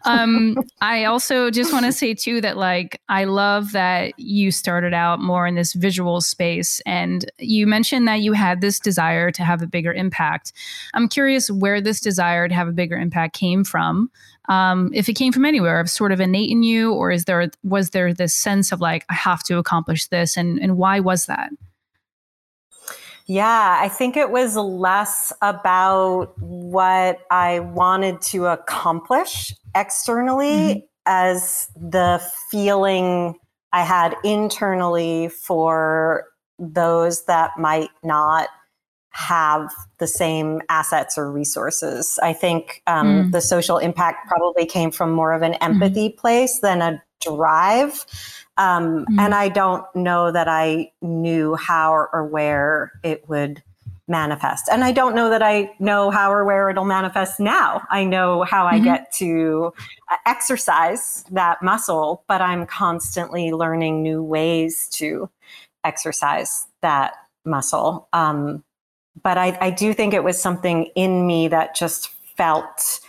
[0.05, 4.95] Um, I also just want to say too that like I love that you started
[4.95, 9.43] out more in this visual space, and you mentioned that you had this desire to
[9.43, 10.53] have a bigger impact.
[10.95, 14.11] I'm curious where this desire to have a bigger impact came from
[14.49, 17.51] um, if it came from anywhere, of sort of innate in you, or is there
[17.63, 21.27] was there this sense of like I have to accomplish this, and and why was
[21.27, 21.51] that?
[23.27, 30.79] Yeah, I think it was less about what I wanted to accomplish externally mm-hmm.
[31.07, 33.35] as the feeling
[33.73, 36.27] I had internally for
[36.59, 38.49] those that might not
[39.17, 42.19] have the same assets or resources.
[42.23, 43.33] I think um, mm.
[43.33, 45.73] the social impact probably came from more of an mm-hmm.
[45.73, 46.17] empathy mm.
[46.19, 48.05] place than a drive.
[48.59, 49.19] Um, mm.
[49.19, 53.63] And I don't know that I knew how or where it would
[54.07, 54.69] manifest.
[54.71, 57.83] And I don't know that I know how or where it'll manifest now.
[57.91, 58.83] I know how mm-hmm.
[58.83, 59.73] I get to
[60.13, 65.31] uh, exercise that muscle, but I'm constantly learning new ways to
[65.85, 67.15] exercise that
[67.47, 68.09] muscle.
[68.13, 68.63] Um,
[69.23, 73.01] but I, I do think it was something in me that just felt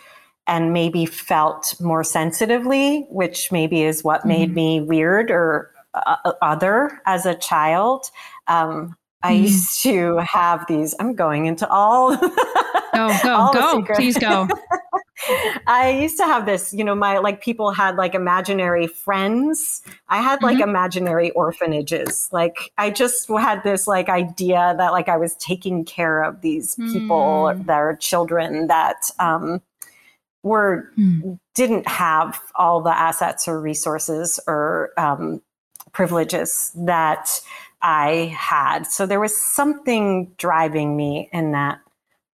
[0.48, 4.30] and maybe felt more sensitively, which maybe is what mm-hmm.
[4.30, 8.10] made me weird or uh, other as a child.
[8.48, 9.42] Um, I mm.
[9.44, 10.96] used to have these.
[11.00, 12.16] I'm going into all.
[12.94, 13.84] go go go!
[13.96, 14.48] Please go.
[15.68, 19.82] I used to have this, you know, my like people had like imaginary friends.
[20.10, 20.70] I had like mm-hmm.
[20.70, 22.30] imaginary orphanages.
[22.32, 26.76] Like I just had this like idea that like I was taking care of these
[26.76, 27.66] people, mm.
[27.66, 29.62] their children that um,
[30.44, 31.40] were mm.
[31.56, 35.42] didn't have all the assets or resources or um,
[35.92, 37.30] privileges that
[37.82, 38.88] I had.
[38.88, 41.80] So there was something driving me in that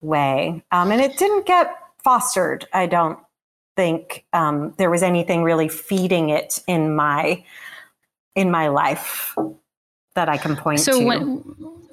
[0.00, 1.74] way, um, and it didn't get
[2.04, 2.66] fostered.
[2.72, 3.18] I don't
[3.76, 7.44] think um, there was anything really feeding it in my
[8.34, 9.36] in my life
[10.14, 11.04] that I can point so to.
[11.04, 11.44] when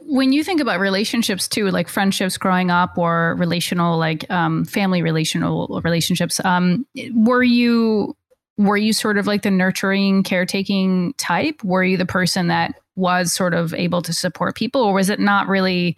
[0.08, 5.02] when you think about relationships too, like friendships growing up or relational, like um, family
[5.02, 8.16] relational relationships, um, were you
[8.58, 11.64] were you sort of like the nurturing, caretaking type?
[11.64, 15.20] Were you the person that was sort of able to support people, or was it
[15.20, 15.98] not really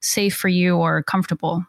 [0.00, 1.64] safe for you or comfortable?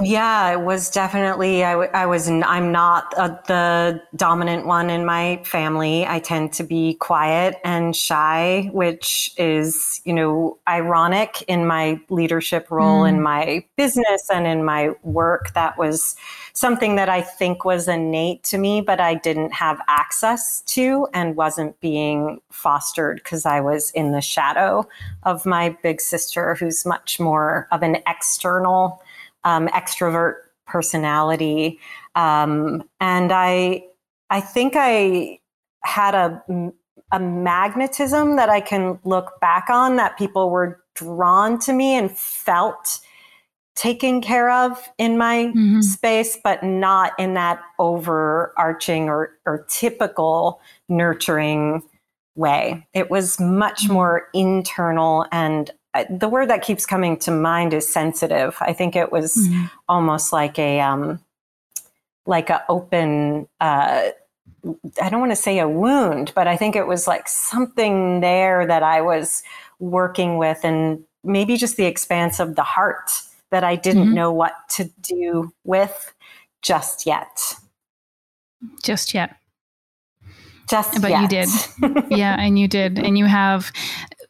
[0.00, 1.64] Yeah, it was definitely.
[1.64, 2.28] I, w- I was.
[2.28, 6.06] I'm not a, the dominant one in my family.
[6.06, 12.70] I tend to be quiet and shy, which is, you know, ironic in my leadership
[12.70, 13.08] role mm.
[13.08, 15.52] in my business and in my work.
[15.54, 16.14] That was
[16.52, 21.34] something that I think was innate to me, but I didn't have access to and
[21.34, 24.88] wasn't being fostered because I was in the shadow
[25.24, 29.02] of my big sister, who's much more of an external
[29.44, 30.34] um, extrovert
[30.66, 31.78] personality,
[32.14, 33.84] um, and I
[34.30, 35.40] I think I
[35.84, 36.72] had a
[37.12, 42.10] a magnetism that I can look back on that people were drawn to me and
[42.10, 43.00] felt
[43.74, 45.80] taken care of in my mm-hmm.
[45.80, 51.82] space, but not in that overarching or, or typical nurturing
[52.34, 52.86] way.
[52.92, 53.92] It was much mm-hmm.
[53.92, 55.70] more internal and
[56.10, 58.56] the word that keeps coming to mind is sensitive.
[58.60, 59.66] I think it was mm-hmm.
[59.88, 61.20] almost like a um,
[62.26, 63.48] like a open.
[63.60, 64.10] Uh,
[65.00, 68.66] I don't want to say a wound, but I think it was like something there
[68.66, 69.42] that I was
[69.78, 73.10] working with, and maybe just the expanse of the heart
[73.50, 74.14] that I didn't mm-hmm.
[74.14, 76.12] know what to do with
[76.60, 77.54] just yet.
[78.82, 79.36] Just yet.
[80.68, 81.22] Just but yet.
[81.22, 81.48] you did.
[82.10, 82.98] yeah, and you did.
[82.98, 83.72] And you have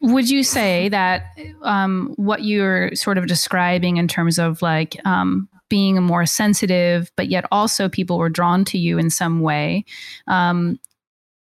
[0.00, 5.48] would you say that um, what you're sort of describing in terms of like um,
[5.68, 9.84] being more sensitive, but yet also people were drawn to you in some way?
[10.26, 10.78] Um,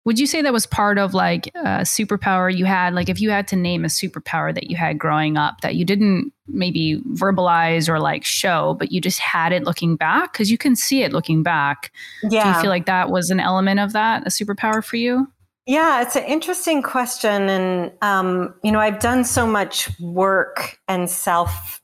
[0.06, 2.94] would you say that was part of like a superpower you had?
[2.94, 5.84] Like, if you had to name a superpower that you had growing up that you
[5.84, 10.60] didn't maybe verbalize or like show, but you just had it looking back because you
[10.60, 11.92] can see it looking back.
[12.22, 12.44] Yeah.
[12.44, 15.28] Do you feel like that was an element of that, a superpower for you?
[15.66, 17.50] Yeah, it's an interesting question.
[17.50, 21.82] And, um, you know, I've done so much work and self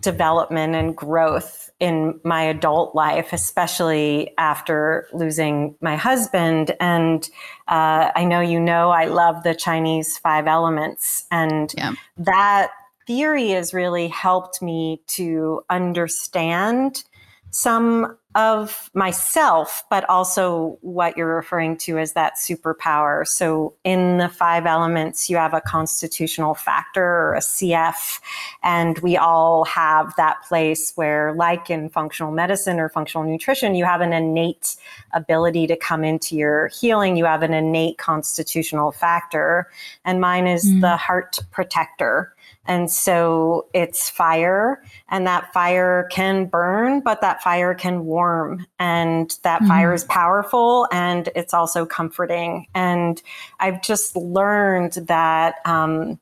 [0.00, 6.76] development and growth in my adult life, especially after losing my husband.
[6.78, 7.28] And
[7.68, 11.24] uh, I know you know I love the Chinese five elements.
[11.30, 11.92] And yeah.
[12.18, 12.70] that
[13.06, 17.04] theory has really helped me to understand
[17.54, 23.24] some of myself, but also what you're referring to as that superpower.
[23.24, 28.18] So, in the five elements, you have a constitutional factor or a CF,
[28.64, 33.84] and we all have that place where, like in functional medicine or functional nutrition, you
[33.84, 34.74] have an innate
[35.12, 37.16] ability to come into your healing.
[37.16, 39.68] You have an innate constitutional factor,
[40.04, 40.80] and mine is mm.
[40.80, 42.33] the heart protector.
[42.66, 49.36] And so it's fire, and that fire can burn, but that fire can warm, and
[49.42, 49.68] that mm-hmm.
[49.68, 52.66] fire is powerful and it's also comforting.
[52.74, 53.22] And
[53.60, 56.18] I've just learned that um,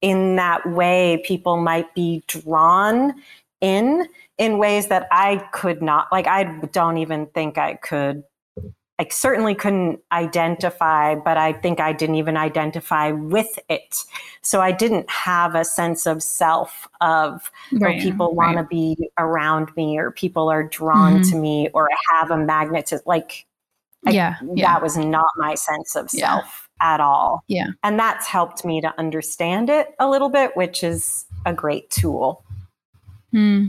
[0.00, 3.14] in that way, people might be drawn
[3.60, 8.22] in in ways that I could not, like, I don't even think I could
[8.98, 14.04] I certainly couldn't identify, but I think I didn't even identify with it.
[14.40, 18.54] So I didn't have a sense of self of oh, right, people right.
[18.54, 21.30] want to be around me or people are drawn mm-hmm.
[21.30, 23.46] to me or I have a magnet to like
[24.06, 26.94] I, yeah, yeah, that was not my sense of self yeah.
[26.94, 27.42] at all.
[27.48, 27.68] Yeah.
[27.82, 32.44] And that's helped me to understand it a little bit, which is a great tool.
[33.32, 33.66] Hmm.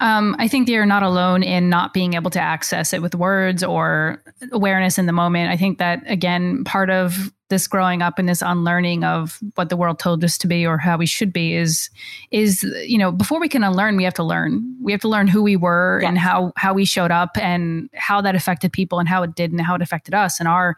[0.00, 3.62] Um, I think you're not alone in not being able to access it with words
[3.62, 5.50] or awareness in the moment.
[5.50, 9.76] I think that, again, part of this growing up and this unlearning of what the
[9.76, 11.90] world told us to be or how we should be is
[12.30, 15.28] is you know before we can unlearn we have to learn we have to learn
[15.28, 16.08] who we were yes.
[16.08, 19.52] and how how we showed up and how that affected people and how it did
[19.52, 20.74] and how it affected us and our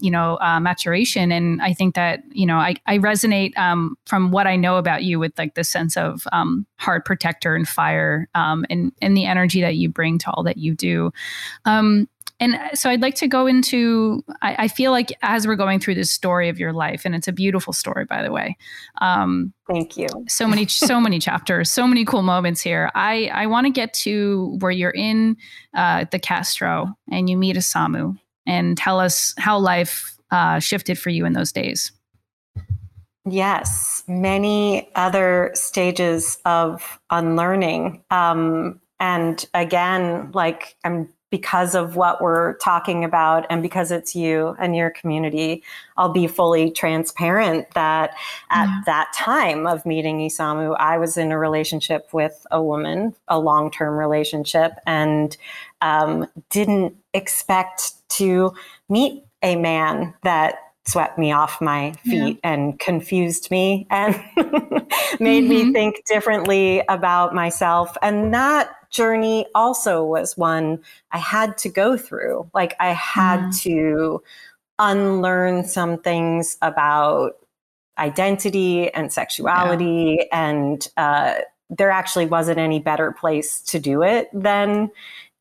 [0.00, 4.30] you know uh, maturation and i think that you know i, I resonate um, from
[4.30, 8.28] what i know about you with like the sense of um, heart protector and fire
[8.34, 11.12] um, and and the energy that you bring to all that you do
[11.64, 12.08] um,
[12.40, 14.24] and so I'd like to go into.
[14.40, 17.28] I, I, feel like as we're going through this story of your life, and it's
[17.28, 18.56] a beautiful story, by the way.
[19.02, 20.08] Um, Thank you.
[20.26, 22.90] So many, so many chapters, so many cool moments here.
[22.94, 25.36] I I want to get to where you're in
[25.74, 28.18] uh, the Castro and you meet Isamu,
[28.50, 31.92] and tell us how life uh, shifted for you in those days.
[33.24, 38.02] Yes, many other stages of unlearning.
[38.10, 44.56] Um, and again, like I'm because of what we're talking about and because it's you
[44.58, 45.62] and your community,
[45.96, 48.14] I'll be fully transparent that
[48.50, 48.80] at yeah.
[48.86, 53.70] that time of meeting Isamu, I was in a relationship with a woman, a long
[53.70, 55.36] term relationship, and
[55.80, 58.52] um, didn't expect to
[58.88, 62.50] meet a man that swept me off my feet yeah.
[62.52, 64.14] and confused me and
[65.20, 65.48] made mm-hmm.
[65.48, 67.96] me think differently about myself.
[68.02, 70.80] And that journey also was one
[71.12, 72.50] I had to go through.
[72.54, 73.60] Like I had mm.
[73.62, 74.22] to
[74.78, 77.36] unlearn some things about
[77.98, 80.48] identity and sexuality yeah.
[80.50, 81.34] and uh,
[81.68, 84.90] there actually wasn't any better place to do it than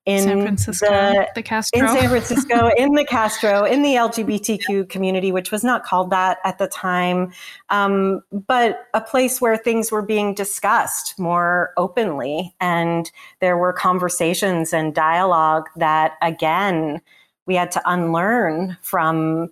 [0.05, 1.79] in San Francisco, the, the Castro.
[1.79, 6.39] in San Francisco, in the Castro, in the LGBTQ community, which was not called that
[6.43, 7.31] at the time,
[7.69, 14.73] um, but a place where things were being discussed more openly, and there were conversations
[14.73, 17.01] and dialogue that, again,
[17.45, 19.49] we had to unlearn from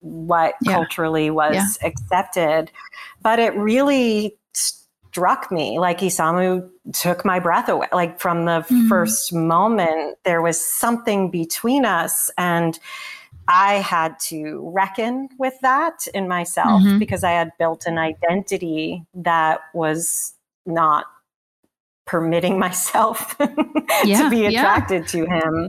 [0.00, 0.72] what yeah.
[0.72, 1.88] culturally was yeah.
[1.88, 2.70] accepted.
[3.22, 4.36] But it really
[5.18, 7.88] struck me like Isamu took my breath away.
[7.92, 8.88] Like from the mm-hmm.
[8.88, 12.30] first moment, there was something between us.
[12.38, 12.78] And
[13.48, 17.00] I had to reckon with that in myself mm-hmm.
[17.00, 20.34] because I had built an identity that was
[20.66, 21.06] not
[22.06, 23.34] permitting myself
[24.04, 25.06] yeah, to be attracted yeah.
[25.08, 25.68] to him.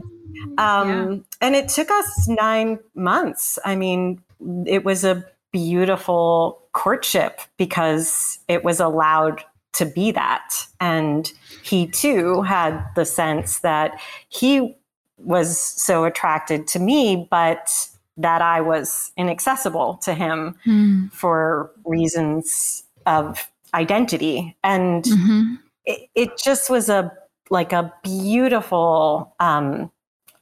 [0.58, 1.16] Um, yeah.
[1.40, 3.58] And it took us nine months.
[3.64, 4.22] I mean,
[4.64, 9.42] it was a beautiful courtship because it was allowed
[9.72, 10.54] to be that.
[10.80, 11.30] And
[11.62, 14.76] he too had the sense that he
[15.18, 17.70] was so attracted to me, but
[18.16, 21.12] that I was inaccessible to him Mm.
[21.12, 24.56] for reasons of identity.
[24.64, 25.58] And Mhm.
[25.84, 27.12] it, it just was a
[27.52, 29.90] like a beautiful um,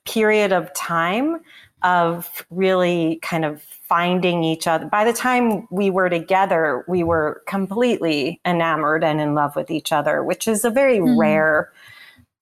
[0.05, 1.41] period of time
[1.83, 4.87] of really kind of finding each other.
[4.87, 9.93] By the time we were together, we were completely enamored and in love with each
[9.93, 11.19] other, which is a very Mm.
[11.19, 11.73] rare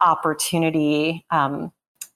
[0.00, 1.72] opportunity um,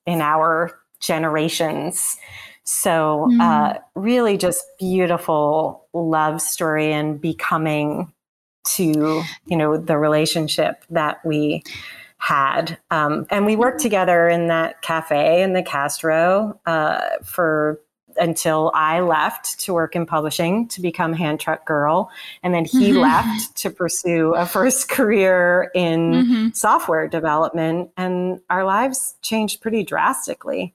[0.07, 2.17] in our generations.
[2.65, 3.41] So, Mm.
[3.41, 8.13] uh, really just beautiful love story and becoming
[8.65, 11.63] to, you know, the relationship that we
[12.19, 12.79] had.
[12.91, 17.81] Um, and we worked together in that cafe in the Castro uh, for
[18.17, 22.11] until I left to work in publishing to become hand truck girl.
[22.43, 23.01] And then he Mhm.
[23.01, 26.57] left to pursue a first career in Mhm.
[26.57, 27.91] software development.
[27.97, 30.75] And our lives changed pretty drastically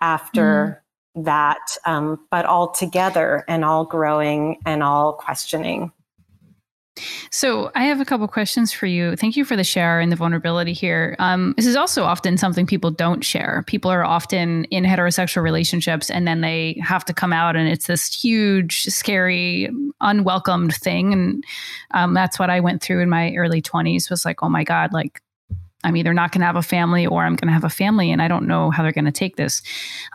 [0.00, 0.82] after
[1.16, 5.92] that, um, but all together and all growing and all questioning.
[7.30, 9.16] So I have a couple questions for you.
[9.16, 11.16] Thank you for the share and the vulnerability here.
[11.18, 13.64] Um, this is also often something people don't share.
[13.66, 17.88] People are often in heterosexual relationships and then they have to come out, and it's
[17.88, 19.68] this huge, scary,
[20.00, 21.12] unwelcomed thing.
[21.12, 21.44] And
[21.92, 24.08] um, that's what I went through in my early twenties.
[24.08, 25.20] Was like, oh my god, like
[25.84, 28.10] I'm either not going to have a family or I'm going to have a family,
[28.10, 29.62] and I don't know how they're going to take this.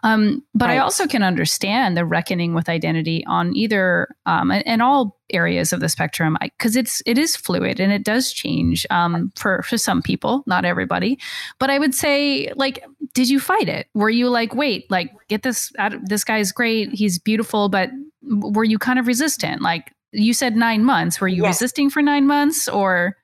[0.04, 5.18] Um, but I also can understand the reckoning with identity on either um, and, all
[5.32, 9.62] areas of the spectrum because it's it is fluid and it does change um, for
[9.62, 11.20] for some people, not everybody.
[11.60, 13.88] But I would say, like, did you fight it?
[13.94, 15.94] Were you like, wait, like, get this out?
[16.04, 17.92] This guy's great, he's beautiful, but
[18.24, 19.62] were you kind of resistant?
[19.62, 21.22] Like you said, nine months.
[21.22, 21.56] Were you Yes.
[21.62, 23.16] resisting for nine months or?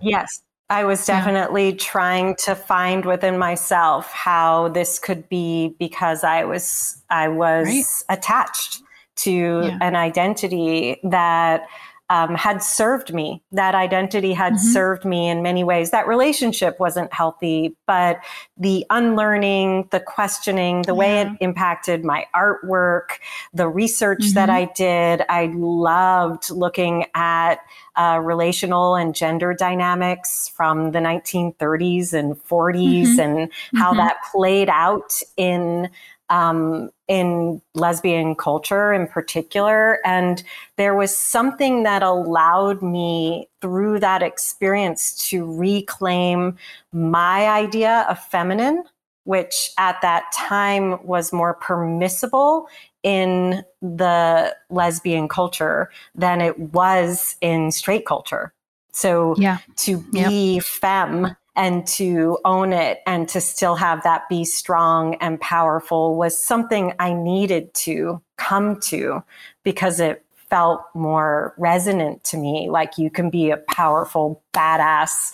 [0.00, 0.42] Yes.
[0.68, 1.18] I was Yeah.
[1.18, 7.66] definitely trying to find within myself how this could be because I was I was
[7.68, 8.18] Right.
[8.18, 8.82] attached
[9.16, 9.30] to
[9.66, 9.78] Yeah.
[9.80, 11.66] an identity that
[12.08, 13.42] um, had served me.
[13.52, 14.58] That identity had Mhm.
[14.60, 15.90] served me in many ways.
[15.90, 18.20] That relationship wasn't healthy, but
[18.56, 23.18] the unlearning, the questioning, the way it impacted my artwork,
[23.52, 24.52] the research that Mhm.
[24.52, 27.56] I did, I loved looking at
[27.96, 33.24] uh, relational and gender dynamics from the 1930s and 40s Mhm.
[33.24, 33.96] and how Mhm.
[33.96, 35.88] that played out in
[36.30, 40.00] um, in lesbian culture in particular.
[40.04, 40.42] And
[40.76, 46.56] there was something that allowed me through that experience to reclaim
[46.92, 48.84] my idea of feminine,
[49.24, 52.68] which at that time was more permissible
[53.02, 58.52] in the lesbian culture than it was in straight culture.
[58.92, 59.58] So Yeah.
[59.76, 65.40] to be femme and to own it and to still have that be strong and
[65.40, 69.22] powerful was something I needed to come to
[69.62, 72.68] because it felt more resonant to me.
[72.70, 75.32] Like you can be a powerful, badass,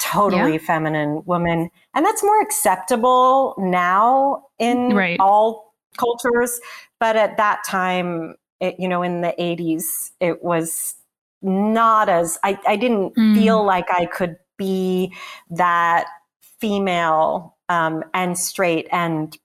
[0.00, 1.70] totally feminine woman.
[1.94, 5.18] And that's more acceptable now in Right.
[5.20, 6.60] all cultures.
[6.98, 10.94] But at that time, it, you know, in the 80s, it was
[11.42, 13.34] not as, I, I didn't Mm.
[13.34, 15.12] feel like I could be
[15.50, 16.04] that
[16.60, 19.36] female um, and straight and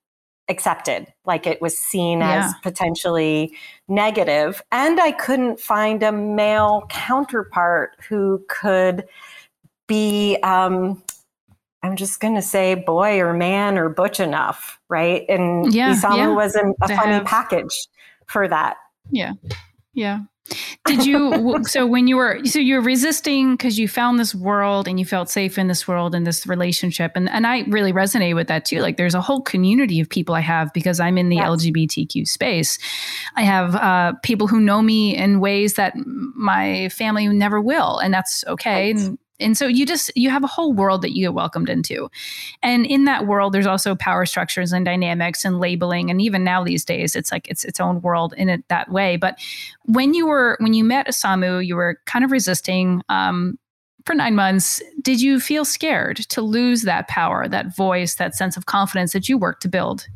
[0.49, 1.07] accepted.
[1.25, 2.45] Like it was seen Yeah.
[2.45, 3.53] as potentially
[3.87, 4.61] negative.
[4.71, 9.07] And I couldn't find a male counterpart who could
[9.87, 11.01] be, um,
[11.81, 15.23] I'm just going to say boy or man or butch enough, right?
[15.29, 16.35] And Yeah, Isamu yeah.
[16.35, 17.87] was a, a funny have- package
[18.27, 18.77] for that.
[19.11, 19.33] Yeah.
[19.93, 20.19] Yeah.
[20.85, 24.99] Did you, so when you were, so you're resisting because you found this world and
[24.99, 27.13] you felt safe in this world and this relationship.
[27.15, 28.79] And, and I really resonate with that too.
[28.79, 31.49] Like there's a whole community of people I have because I'm in the Yes.
[31.49, 32.77] LGBTQ space.
[33.35, 37.97] I have uh, people who know me in ways that my family never will.
[37.97, 38.93] And that's okay.
[38.93, 39.03] Right.
[39.03, 42.09] And, and so you just, you have a whole world that you get welcomed into.
[42.63, 46.09] And in that world, there's also power structures and dynamics and labeling.
[46.09, 49.17] And even now these days, it's like it's its own world in it that way.
[49.17, 49.39] But
[49.83, 53.59] when you were when you met Isamu, you were kind of resisting um,
[54.05, 54.81] for nine months.
[55.01, 59.27] Did you feel scared to lose that power, that voice, that sense of confidence that
[59.27, 60.07] you worked to build?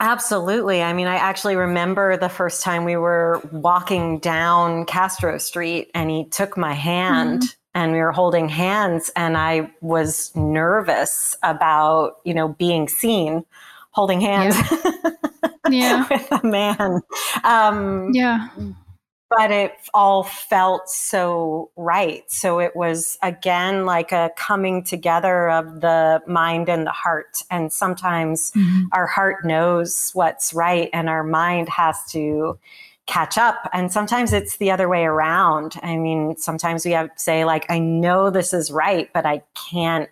[0.00, 0.82] Absolutely.
[0.82, 6.08] I mean, I actually remember the first time we were walking down Castro Street and
[6.08, 7.42] he took my hand
[7.74, 13.44] and we were holding hands and I was nervous about, you know, being seen
[13.90, 14.56] holding hands
[15.68, 16.06] Yeah.
[16.10, 17.00] with a man.
[17.42, 18.48] Um, Yeah.
[19.30, 22.24] But it all felt so right.
[22.30, 27.42] So it was again like a coming together of the mind and the heart.
[27.50, 28.86] And sometimes mm-hmm.
[28.92, 32.58] our heart knows what's right and our mind has to
[33.06, 33.68] catch up.
[33.72, 35.76] And sometimes it's the other way around.
[35.82, 39.42] I mean, sometimes we have to say, like, I know this is right, but I
[39.70, 40.08] can't,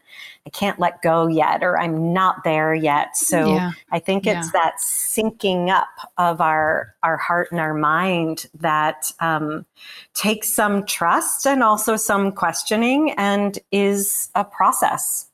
[0.46, 3.16] I can't let go yet, or I'm not there yet.
[3.16, 3.72] So yeah.
[3.90, 4.60] I think it's yeah.
[4.60, 5.88] that syncing up
[6.18, 9.66] of our our heart and our mind that um,
[10.14, 15.26] takes some trust and also some questioning and is a process.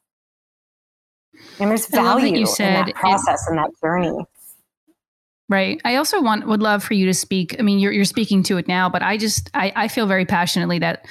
[1.60, 4.24] And there's value in that process and that journey.
[5.52, 5.82] Right.
[5.84, 7.56] I also want would love for you to speak.
[7.58, 10.24] I mean, you're you're speaking to it now, but I just I, I feel very
[10.24, 11.04] passionately that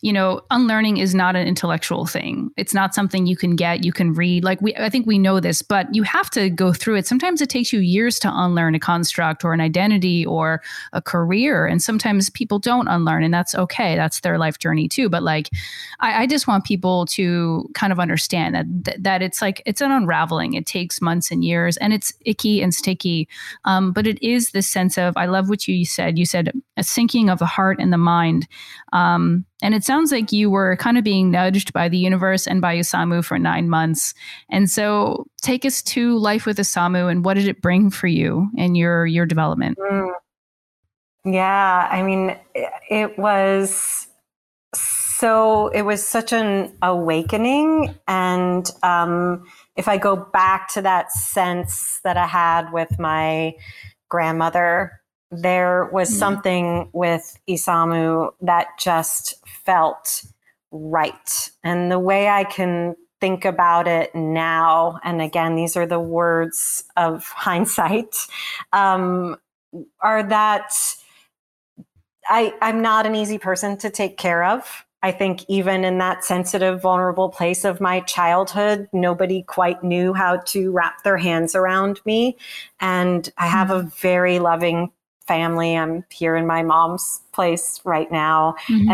[0.00, 2.50] you know, unlearning is not an intellectual thing.
[2.56, 4.44] It's not something you can get, you can read.
[4.44, 7.06] Like we I think we know this, but you have to go through it.
[7.06, 11.66] Sometimes it takes you years to unlearn a construct or an identity or a career.
[11.66, 13.96] And sometimes people don't unlearn, and that's okay.
[13.96, 15.08] That's their life journey too.
[15.08, 15.50] But like
[15.98, 19.90] I, I just want people to kind of understand that that it's like it's an
[19.90, 20.54] unraveling.
[20.54, 23.28] It takes months and years and it's icky and sticky.
[23.64, 26.18] Um, but it is this sense of I love what you said.
[26.18, 28.46] You said a syncing of the heart and the mind.
[28.92, 32.60] Um, and it sounds like you were kind of being nudged by the universe and
[32.60, 34.14] by Isamu for nine months.
[34.50, 38.48] And so take us to life with Isamu and what did it bring for you
[38.56, 39.78] in your your development?
[39.78, 40.10] Mm.
[41.24, 44.06] Yeah, I mean, it was
[45.74, 49.44] it was such an awakening and um,
[49.76, 53.54] if i go back to that sense that i had with my
[54.08, 54.98] grandmother
[55.30, 60.24] there was mm something with Isamu that just felt
[60.70, 61.50] right.
[61.62, 66.84] And the way I can think about it now, and again, these are the words
[66.96, 68.14] of hindsight,
[68.72, 69.36] um,
[70.00, 70.72] are that
[72.26, 74.84] I, I'm not an easy person to take care of.
[75.02, 80.38] I think even in that sensitive, vulnerable place of my childhood, nobody quite knew how
[80.46, 82.36] to wrap their hands around me.
[82.80, 83.94] And I have a mm.
[84.00, 84.90] very loving
[85.26, 85.76] family.
[85.76, 88.90] I'm here in my mom's place right now mm-hmm.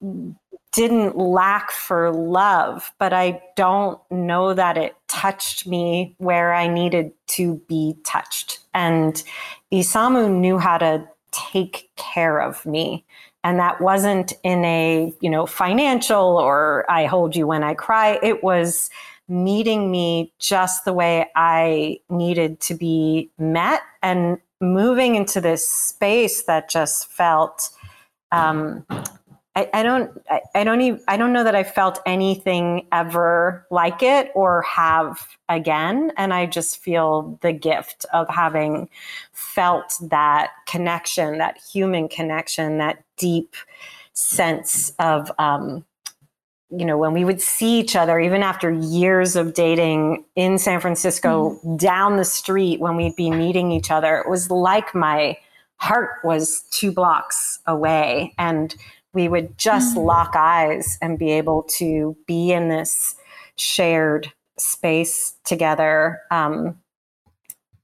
[0.00, 6.68] and didn't lack for love, but I don't know that it touched me where I
[6.68, 8.60] needed to be touched.
[8.74, 9.22] And
[9.72, 13.04] Isamu knew how to take care of me.
[13.48, 18.18] And that wasn't in a, you know, financial or I hold you when I cry.
[18.22, 18.90] It was
[19.26, 26.42] meeting me just the way I needed to be met and moving into this space
[26.42, 27.70] that just felt
[28.32, 28.84] um,
[29.56, 33.66] I, I, don't I, I, don't even I don't know that I felt anything ever
[33.70, 36.12] like it or have again.
[36.16, 38.88] And I just feel the gift of having
[39.32, 43.56] felt that connection, that human connection, that deep
[44.12, 45.84] sense of um,
[46.70, 50.80] you know, when we would see each other, even after years of dating in San
[50.80, 51.78] Francisco, mm.
[51.78, 55.36] down the street when we'd be meeting each other, it was like my
[55.76, 58.34] heart was two blocks away.
[58.36, 58.74] And
[59.18, 60.04] we would just mm.
[60.04, 63.16] lock eyes and be able to be in this
[63.56, 66.20] shared space together.
[66.30, 66.78] Um,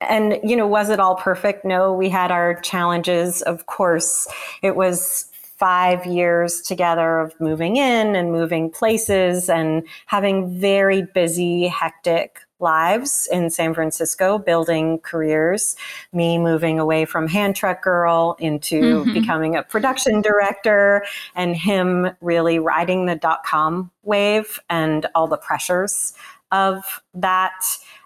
[0.01, 1.65] and, you know, was it all perfect?
[1.65, 3.43] No, we had our challenges.
[3.43, 4.29] Of course,
[4.63, 11.67] it was five years together of moving in and moving places and having very busy,
[11.67, 15.77] hectic lives in San Francisco, building careers.
[16.13, 19.13] Me moving away from Hand Truck Girl into mm-hmm.
[19.13, 21.05] becoming a production director,
[21.37, 26.15] and him really riding the dot com wave and all the pressures
[26.51, 27.61] of that.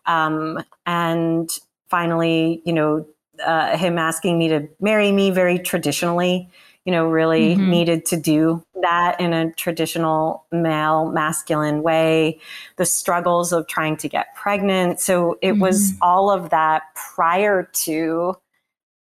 [0.06, 1.48] Um, and
[1.88, 3.06] finally, you know,
[3.44, 6.48] uh, him asking me to marry me very traditionally
[6.88, 7.68] you know, really mm-hmm.
[7.68, 12.40] needed to do that in a traditional male masculine way,
[12.76, 14.98] the struggles of trying to get pregnant.
[14.98, 15.60] So it mm-hmm.
[15.60, 18.38] was all of that prior to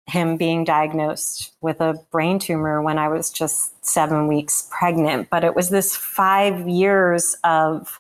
[0.06, 5.32] him being diagnosed with a brain tumor when I was just seven weeks pregnant.
[5.32, 8.00] But it was this five years of,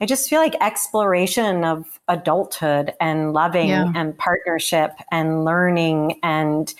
[0.00, 3.92] I just feel like exploration of adulthood and loving yeah.
[3.94, 6.72] and partnership and learning and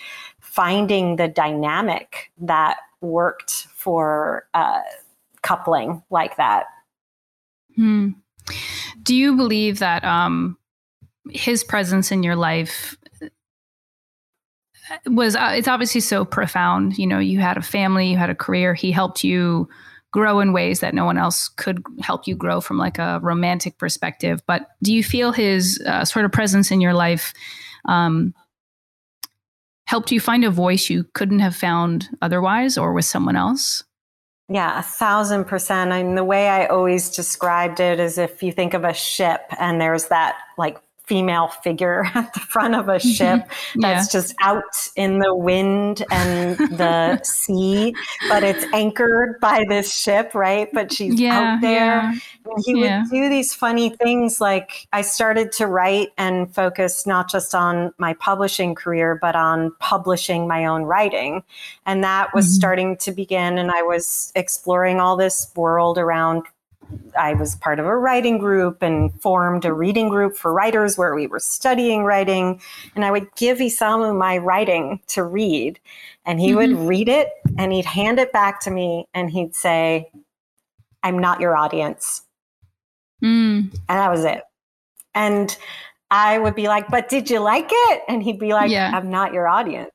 [0.50, 4.80] finding the dynamic that worked for uh,
[5.42, 6.64] coupling like that.
[7.76, 8.10] Hmm.
[9.04, 10.58] Do you believe that um,
[11.30, 13.28] his presence in your life uh,
[15.06, 18.34] was uh, it's obviously so profound you know you had a family you had a
[18.34, 19.68] career he helped you
[20.10, 23.78] grow in ways that no one else could help you grow from like a romantic
[23.78, 27.32] perspective but do you feel his uh, sort of presence in your life
[27.84, 28.34] um,
[29.90, 33.82] helped you find a voice you couldn't have found otherwise or with someone else?
[34.48, 35.90] Yeah, a thousand percent.
[35.90, 39.40] I mean, the way I always described it is if you think of a ship
[39.58, 40.78] and there's that like
[41.10, 43.44] female figure at the front of a ship yeah.
[43.80, 44.62] that's just out
[44.94, 47.92] in the wind and the sea,
[48.28, 50.68] but it's anchored by this ship, right?
[50.72, 51.76] But she's yeah, out there.
[51.76, 52.12] Yeah.
[52.44, 57.28] And he would do these funny things like I started to write and focus not
[57.28, 61.42] just on my publishing career, but on publishing my own writing.
[61.86, 62.54] And that was mm-hmm.
[62.54, 63.58] starting to begin.
[63.58, 66.44] And I was exploring all this world around
[67.18, 71.14] I was part of a writing group and formed a reading group for writers where
[71.14, 72.60] we were studying writing.
[72.94, 75.78] And I would give Isamu my writing to read.
[76.24, 76.56] And he mm-hmm.
[76.56, 77.28] would read it
[77.58, 80.10] and he'd hand it back to me and he'd say,
[81.02, 82.22] I'm not your audience.
[83.22, 83.72] Mm.
[83.72, 84.42] And that was it.
[85.14, 85.56] And
[86.10, 88.02] I would be like, but did you like it?
[88.08, 88.90] And he'd be like, yeah.
[88.92, 89.90] I'm not your audience.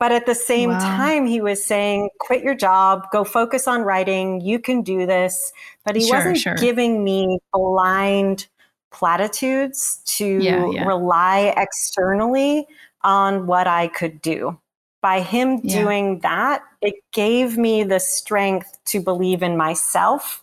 [0.00, 0.78] But at the same wow.
[0.80, 4.40] time, he was saying, quit your job, go focus on writing.
[4.40, 5.52] You can do this.
[5.84, 6.56] But he sure, wasn't sure.
[6.56, 8.48] giving me blind
[8.90, 10.84] platitudes to yeah, yeah.
[10.84, 12.66] rely externally
[13.02, 14.58] on what I could do.
[15.00, 15.82] By him yeah.
[15.82, 20.42] doing that, it gave me the strength to believe in myself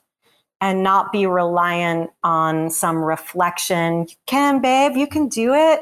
[0.62, 4.06] and not be reliant on some reflection.
[4.08, 5.82] You can, babe, you can do it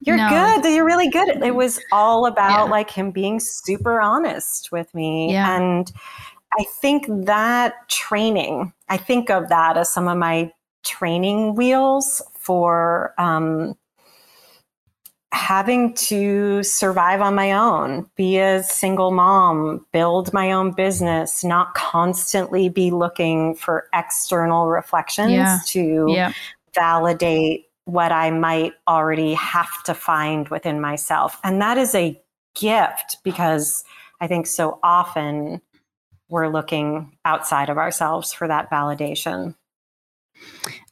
[0.00, 0.28] you're no.
[0.28, 0.74] good.
[0.74, 1.28] You're really good.
[1.42, 2.70] It was all about yeah.
[2.70, 5.32] like him being super honest with me.
[5.32, 5.56] Yeah.
[5.56, 5.92] And
[6.58, 13.14] I think that training, I think of that as some of my training wheels for
[13.18, 13.76] um,
[15.32, 21.74] having to survive on my own, be a single mom, build my own business, not
[21.74, 25.58] constantly be looking for external reflections yeah.
[25.66, 26.32] to yeah.
[26.74, 31.38] validate what I might already have to find within myself.
[31.42, 32.20] And that is a
[32.54, 33.84] gift because
[34.20, 35.60] I think so often
[36.28, 39.54] we're looking outside of ourselves for that validation.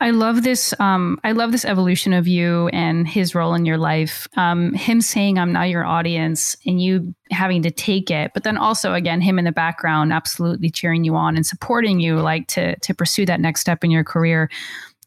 [0.01, 0.75] I love this.
[0.79, 4.29] Um, I love this evolution of you and his role in your life.
[4.37, 8.57] Um, him saying, "I'm not your audience," and you having to take it, but then
[8.57, 12.79] also again, him in the background, absolutely cheering you on and supporting you, like to
[12.81, 14.51] to pursue that next step in your career.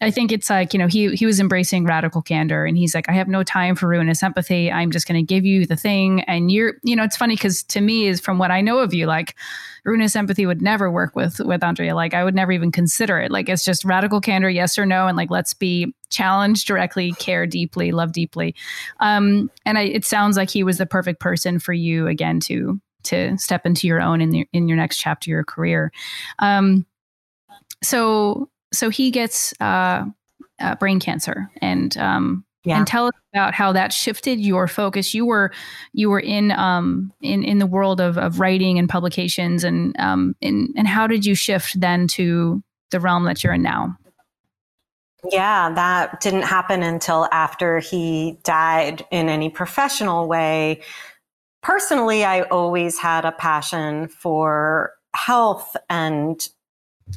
[0.02, 3.08] I think it's like, you know, he he was embracing radical candor and he's like,
[3.08, 4.72] I have no time for ruinous empathy.
[4.72, 6.22] I'm just gonna give you the thing.
[6.22, 8.94] And you're, you know, it's funny because to me is from what I know of
[8.94, 9.36] you, like
[9.84, 11.96] ruinous empathy would never work with with Andrea.
[11.96, 13.32] Like I would never even consider it.
[13.32, 17.46] Like it's just radical candor, yes or no, and like let's be challenged directly, care
[17.46, 18.56] deeply, love deeply.
[19.00, 22.82] Um, and I, it sounds like he was the perfect person for you again to
[23.04, 25.92] to step into your own in the, in your next chapter of your career.
[26.40, 26.86] Um,
[27.84, 30.06] so so he gets uh,
[30.60, 32.78] uh, brain cancer and um, yeah.
[32.78, 35.14] and tell us about how that shifted your focus.
[35.14, 35.52] You were
[35.94, 40.36] you were in um, in in the world of, of writing and publications and um,
[40.42, 43.98] in, and how did you shift then to the realm that you're in now?
[45.32, 50.82] Yeah, that didn't happen until after he died in any professional way.
[51.62, 56.42] Personally, I always had a passion for health and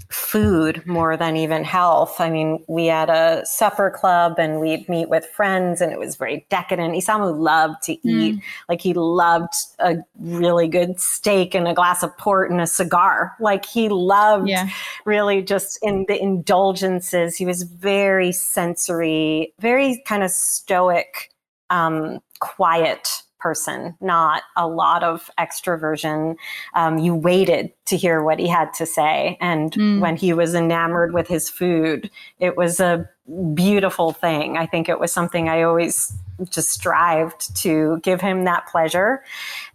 [0.09, 2.21] food more than even health.
[2.21, 6.17] I mean, we had a supper club and we'd meet with friends and it was
[6.17, 6.95] very decadent.
[6.95, 8.37] Isamu loved to eat.
[8.37, 8.43] Mm.
[8.69, 13.35] Like he loved a really good steak and a glass of port and a cigar.
[13.41, 14.69] Like he loved yeah.
[15.05, 17.37] really just in the indulgences.
[17.37, 21.31] He was very sensory, very kind of stoic,
[21.71, 26.35] um, quiet person, not a lot of extroversion.
[26.73, 29.37] Um, you waited to hear what he had to say.
[29.39, 30.01] And mm.
[30.01, 33.07] when he was enamored with his food, it was a
[33.53, 34.57] beautiful thing.
[34.57, 36.11] I think it was something I always
[36.49, 39.23] just strived to give him that pleasure.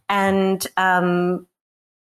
[0.10, 1.46] And um,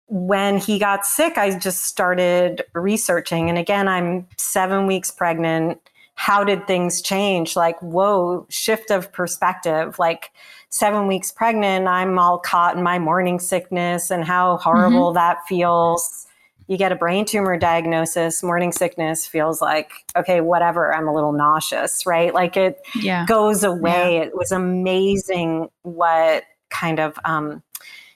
[0.07, 3.49] when he got sick, I just started researching.
[3.49, 5.80] And again, I'm seven weeks pregnant.
[6.16, 7.55] How did things change?
[7.55, 9.97] Like, whoa, shift of perspective.
[9.97, 10.32] Like,
[10.72, 15.16] seven weeks pregnant, I'm all caught in my morning sickness and how horrible mm-hmm.
[15.16, 16.26] that feels.
[16.68, 21.34] You get a brain tumor diagnosis, morning sickness feels like, okay, whatever, I'm a little
[21.34, 22.34] nauseous, right?
[22.34, 23.26] Like it yeah.
[23.26, 24.16] goes away.
[24.16, 24.24] Yeah.
[24.24, 27.62] It was amazing what kind of, um,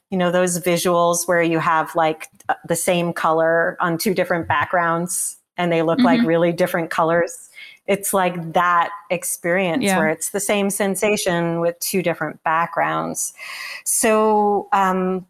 [0.10, 2.30] you know, those visuals where you have like
[2.66, 6.06] the same color on two different backgrounds and they look mm-hmm.
[6.06, 7.45] like really different colors
[7.88, 9.98] it's like that experience yeah.
[9.98, 13.34] where it's the same sensation with two different backgrounds.
[13.84, 15.26] So um,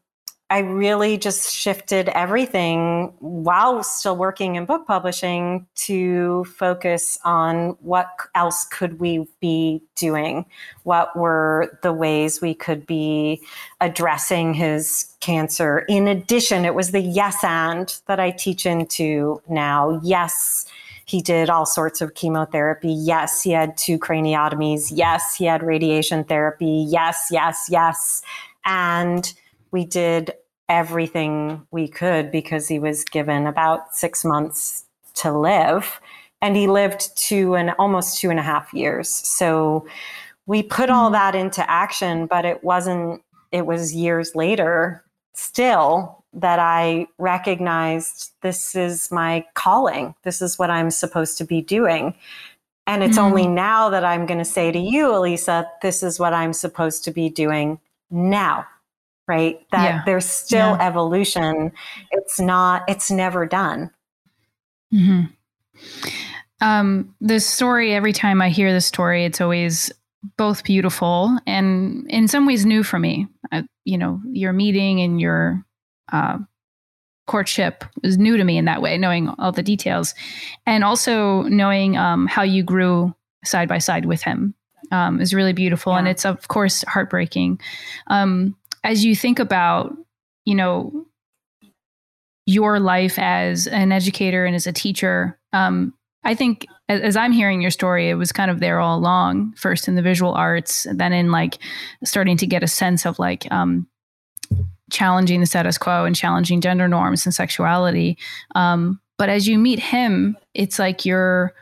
[0.52, 8.08] I really just shifted everything while still working in book publishing to focus on what
[8.36, 10.46] else could we be doing?
[10.84, 13.42] What were the ways we could be
[13.82, 15.80] addressing his cancer?
[15.90, 20.00] In addition, it was the yes and that I teach into now.
[20.04, 20.68] Yes,
[21.06, 22.92] he did all sorts of chemotherapy.
[22.92, 24.92] Yes, he had two craniotomies.
[24.94, 26.86] Yes, he had radiation therapy.
[26.90, 28.22] Yes, yes, yes.
[28.66, 29.32] And
[29.72, 30.34] we did
[30.68, 34.86] everything we could because he was given about six months
[35.16, 36.00] to live.
[36.42, 39.10] And he lived two and almost two and a half years.
[39.10, 39.88] So
[40.48, 41.14] we put all mm-hmm.
[41.14, 45.04] that into action, but it wasn't, it was years later
[45.34, 50.16] still that I recognized this is my calling.
[50.24, 52.14] This is what I'm supposed to be doing.
[52.88, 53.26] And it's mm-hmm.
[53.26, 57.04] only now that I'm going to say to you, Elisa, this is what I'm supposed
[57.06, 57.80] to be doing
[58.12, 58.68] now
[59.28, 59.60] right?
[59.72, 60.02] That yeah.
[60.06, 60.88] there's still yeah.
[60.88, 61.72] evolution.
[62.12, 63.92] It's not, it's never done.
[64.94, 65.24] Mm-hmm.
[66.62, 69.92] Um, the story, every time I hear the story, it's always
[70.38, 73.28] both beautiful and in some ways new for me.
[73.52, 75.64] Uh, you know, your meeting and your
[76.12, 76.38] uh,
[77.28, 80.14] courtship was new to me in that way, knowing all the details,
[80.66, 84.54] and also knowing um, how you grew side by side with him
[84.92, 86.00] um, is really beautiful, yeah.
[86.00, 87.60] and it's of course heartbreaking.
[88.08, 89.96] Um, as you think about,
[90.46, 91.06] you know,
[92.46, 95.94] your life as an educator and as a teacher, um,
[96.24, 99.54] I think as, as, I'm hearing your story, it was kind of there all along.
[99.58, 101.58] First in the visual arts, then in like
[102.04, 103.88] starting to get a sense of like um,
[104.92, 108.18] challenging the status quo and challenging gender norms and sexuality.
[108.54, 111.54] Um, but as you meet him, it's like you're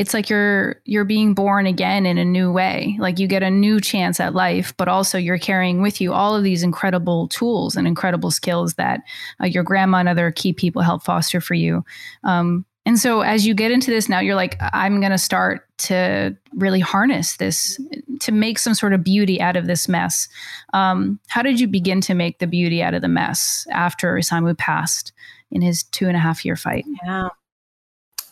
[0.00, 3.50] it's like you're you're being born again in a new way like you get a
[3.50, 7.76] new chance at life but also you're carrying with you all of these incredible tools
[7.76, 9.02] and incredible skills that
[9.42, 11.84] uh, your grandma and other key people help foster for you
[12.24, 15.66] um, and so as you get into this now you're like i'm going to start
[15.78, 17.80] to really harness this
[18.20, 20.28] to make some sort of beauty out of this mess
[20.72, 24.56] um, how did you begin to make the beauty out of the mess after isamu
[24.56, 25.12] passed
[25.50, 27.28] in his two and a half year fight yeah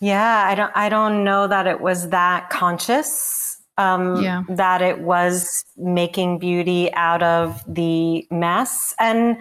[0.00, 3.56] yeah, I don't I don't know that it was that conscious.
[3.76, 4.42] Um, yeah.
[4.48, 8.92] that it was making beauty out of the mess.
[8.98, 9.36] And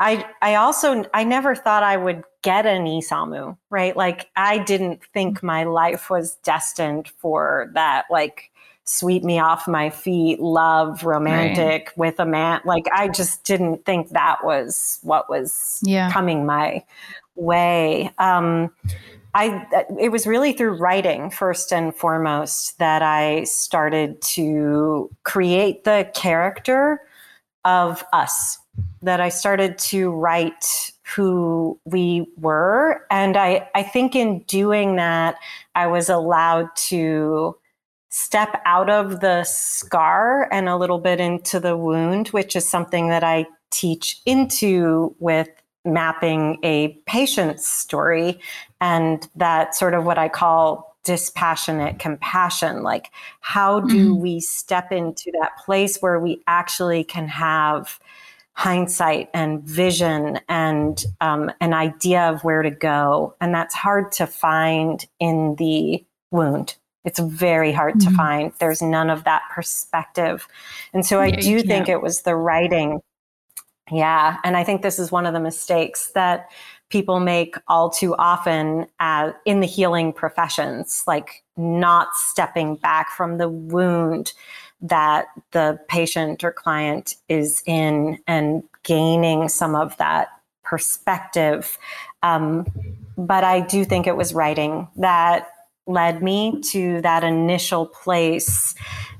[0.00, 3.96] I I also I never thought I would get an Isamu, right?
[3.96, 8.52] Like I didn't think my life was destined for that like
[8.84, 11.98] sweep me off my feet, love, romantic right.
[11.98, 12.60] with a man.
[12.64, 16.12] Like I just didn't think that was what was yeah.
[16.12, 16.84] coming my
[17.34, 18.12] way.
[18.18, 18.70] Um,
[19.34, 19.66] I
[19.98, 27.00] it was really through writing first and foremost that I started to create the character
[27.64, 28.58] of us
[29.02, 35.36] that I started to write who we were and I I think in doing that
[35.74, 37.56] I was allowed to
[38.08, 43.08] step out of the scar and a little bit into the wound which is something
[43.08, 45.48] that I teach into with
[45.84, 48.40] mapping a patient's story
[48.80, 52.82] and that sort of what I call dispassionate compassion.
[52.82, 54.20] Like, how do mm-hmm.
[54.20, 58.00] we step into that place where we actually can have
[58.56, 63.34] hindsight and vision and um, an idea of where to go?
[63.40, 66.76] And that's hard to find in the wound.
[67.04, 68.10] It's very hard mm-hmm.
[68.10, 68.52] to find.
[68.58, 70.48] There's none of that perspective.
[70.92, 73.00] And so I yeah, do think it was the writing
[73.90, 74.38] yeah.
[74.42, 76.50] And I think this is one of the mistakes that
[76.88, 83.38] people make all too often uh, in the healing professions, like not stepping back from
[83.38, 84.32] the wound
[84.80, 90.28] that the patient or client is in and gaining some of that
[90.62, 91.78] perspective.
[92.22, 92.66] Um,
[93.16, 95.48] but I do think it was writing that
[95.86, 98.74] led me to that initial place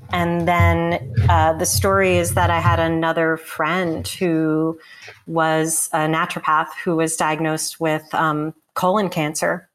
[0.09, 4.79] and then uh, the story is that I had another friend who
[5.25, 9.69] was a naturopath who was diagnosed with um, colon cancer.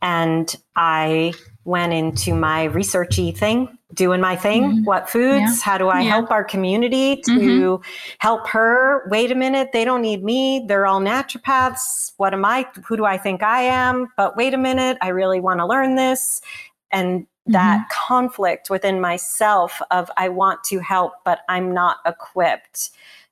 [0.00, 1.34] And I
[1.64, 4.62] went into my researchy thing, doing my thing.
[4.62, 4.84] Mm-hmm.
[4.84, 5.40] What foods?
[5.40, 5.56] Yeah.
[5.62, 6.10] How do I yeah.
[6.10, 7.90] help our community to mm-hmm.
[8.18, 9.08] help her?
[9.10, 10.64] Wait a minute, they don't need me.
[10.68, 12.12] They're all naturopaths.
[12.18, 12.66] What am I?
[12.86, 14.08] Who do I think I am?
[14.16, 16.42] But wait a minute, I really want to learn this.
[16.90, 17.88] And that mm-hmm.
[17.90, 22.90] conflict within myself of I want to help, but I'm not equipped.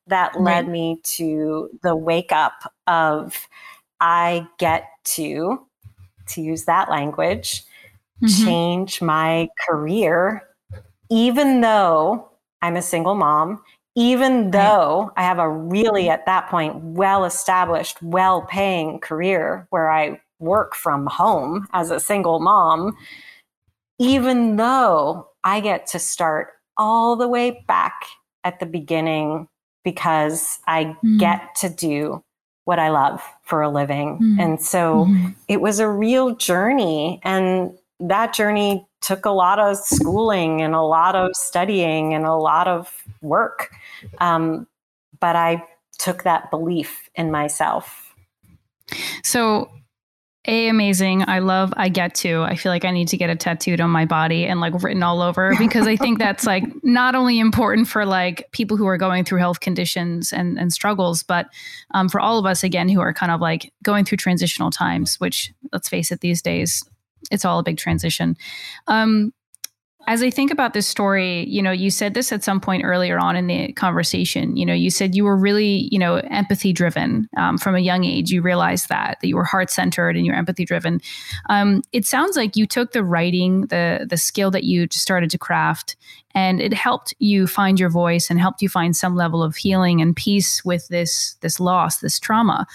[0.08, 0.68] That led right.
[0.68, 3.48] me to the wake up of
[4.00, 5.66] I get to,
[6.28, 7.62] to use that language,
[8.22, 8.44] mm-hmm.
[8.44, 10.42] change my career,
[11.10, 12.30] even though
[12.62, 13.62] I'm a single mom,
[13.94, 19.90] even though I have a really, at that point, well established, well paying career where
[19.90, 22.96] I work from home as a single mom,
[23.98, 28.06] even though I get to start all the way back
[28.44, 29.48] at the beginning
[29.84, 31.18] because I mm.
[31.18, 32.22] get to do
[32.64, 34.18] what I love for a living.
[34.18, 34.42] Mm.
[34.42, 35.30] And so mm-hmm.
[35.48, 37.20] it was a real journey.
[37.24, 37.76] And
[38.08, 42.68] that journey took a lot of schooling and a lot of studying and a lot
[42.68, 43.70] of work.
[44.18, 44.66] Um,
[45.20, 45.64] but I
[45.98, 48.14] took that belief in myself.
[49.22, 49.70] So,
[50.48, 51.24] a amazing.
[51.28, 52.42] I love I get to.
[52.42, 55.04] I feel like I need to get a tattooed on my body and like written
[55.04, 58.98] all over because I think that's like not only important for like people who are
[58.98, 61.46] going through health conditions and and struggles, but
[61.92, 65.20] um, for all of us again who are kind of like going through transitional times,
[65.20, 66.84] which let's face it, these days
[67.32, 68.36] it's all a big transition.
[68.86, 69.32] Um,
[70.08, 73.18] as I think about this story, you know, you said this at some point earlier
[73.18, 74.56] on in the conversation.
[74.56, 78.04] You know, you said you were really, you know, empathy driven um, from a young
[78.04, 78.30] age.
[78.30, 81.00] You realized that that you were heart centered and you're empathy driven.
[81.48, 85.38] Um, it sounds like you took the writing, the the skill that you started to
[85.38, 85.96] craft,
[86.34, 90.00] and it helped you find your voice and helped you find some level of healing
[90.00, 92.66] and peace with this this loss, this trauma.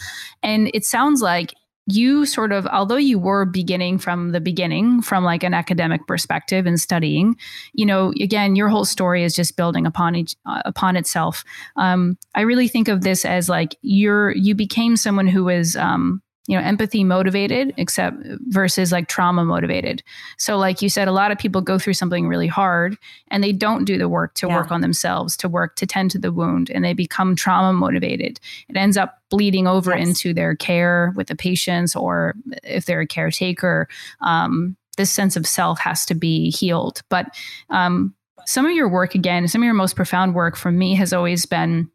[0.44, 1.54] And it sounds like
[1.88, 6.66] you sort of although you were beginning from the beginning from like an academic perspective
[6.66, 7.36] and studying
[7.74, 11.44] you know again your whole story is just building upon each uh, upon itself.
[11.78, 16.22] Um, i really think of this as like you're you became someone who was um,
[16.48, 18.18] you know empathy motivated except
[18.48, 20.02] versus like trauma motivated
[20.38, 23.52] so like you said a lot of people go through something really hard and they
[23.52, 24.56] don't do the work to yeah.
[24.56, 28.40] work on themselves to work to tend to the wound and they become trauma motivated
[28.70, 30.08] it ends up bleeding over yes.
[30.08, 32.34] into their care with the patients or
[32.64, 33.88] if they're a caretaker
[34.22, 37.28] um, this sense of self has to be healed but
[37.70, 38.14] um,
[38.46, 41.46] some of your work again some of your most profound work for me has always
[41.46, 41.90] been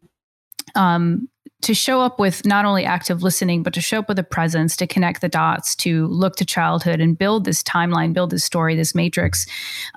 [0.75, 1.27] um,
[1.63, 4.75] to show up with not only active listening, but to show up with a presence,
[4.75, 8.75] to connect the dots, to look to childhood and build this timeline, build this story,
[8.75, 9.45] this matrix.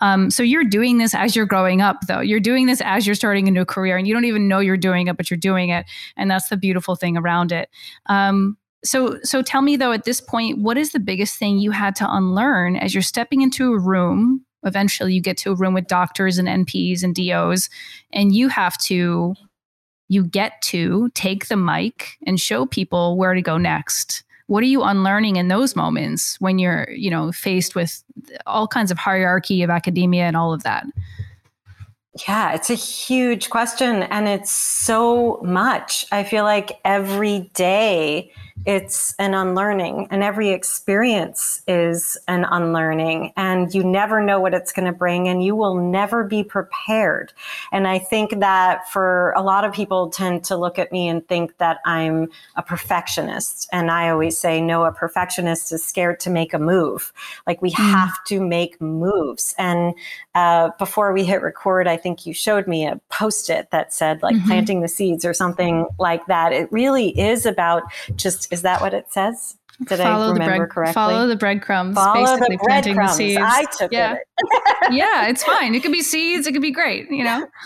[0.01, 2.21] Um, so you're doing this as you're growing up, though.
[2.21, 4.77] You're doing this as you're starting a new career, and you don't even know you're
[4.77, 5.87] doing it, but you're doing it,
[6.17, 7.69] and that's the beautiful thing around it.
[8.07, 11.73] Um, so, so tell me though, at this point, what is the biggest thing you
[11.73, 14.45] had to unlearn as you're stepping into a room?
[14.63, 17.69] Eventually, you get to a room with doctors and NPs and DOs,
[18.13, 19.35] and you have to
[20.09, 24.23] you get to take the mic and show people where to go next.
[24.47, 28.03] What are you unlearning in those moments when you're you know faced with
[28.47, 30.87] all kinds of hierarchy of academia and all of that?
[32.27, 36.07] Yeah it's a huge question and it's so much.
[36.13, 38.33] I feel like every day
[38.65, 44.73] it's an unlearning and every experience is an unlearning and you never know what it's
[44.73, 47.33] going to bring and you will never be prepared
[47.71, 51.27] and i think that for a lot of people tend to look at me and
[51.29, 56.31] think that i'm a perfectionist and i always say no a perfectionist is scared to
[56.31, 57.13] make a move
[57.47, 57.75] like we mm.
[57.75, 59.95] have to make moves and
[60.35, 64.35] uh, before we hit record i think you showed me a post-it that said like
[64.35, 64.47] mm-hmm.
[64.47, 67.83] planting the seeds or something like that it really is about
[68.17, 69.57] just is that what it says?
[69.85, 70.95] Did follow I remember the bread, correctly?
[70.95, 71.95] Follow the breadcrumbs.
[71.95, 73.17] Follow the breadcrumbs.
[73.19, 74.15] The I took yeah.
[74.15, 74.21] it.
[74.91, 75.75] yeah, it's fine.
[75.75, 76.47] It could be seeds.
[76.47, 77.11] It could be great.
[77.11, 77.47] You know.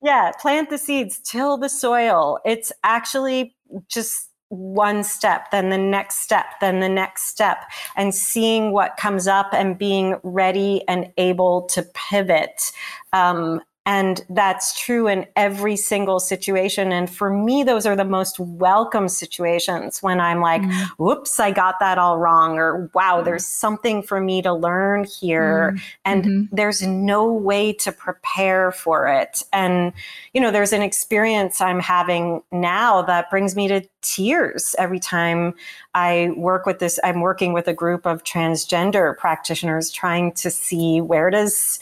[0.00, 2.38] Yeah, plant the seeds, till the soil.
[2.44, 3.56] It's actually
[3.88, 7.64] just one step, then the next step, then the next step,
[7.96, 12.72] and seeing what comes up and being ready and able to pivot.
[13.12, 16.92] Um, and that's true in every single situation.
[16.92, 20.88] And for me, those are the most welcome situations when I'm like, mm.
[20.98, 25.72] whoops, I got that all wrong, or wow, there's something for me to learn here.
[25.72, 25.80] Mm.
[26.04, 26.54] And mm-hmm.
[26.54, 29.42] there's no way to prepare for it.
[29.54, 29.94] And,
[30.34, 35.54] you know, there's an experience I'm having now that brings me to tears every time
[35.94, 37.00] I work with this.
[37.02, 41.80] I'm working with a group of transgender practitioners trying to see where does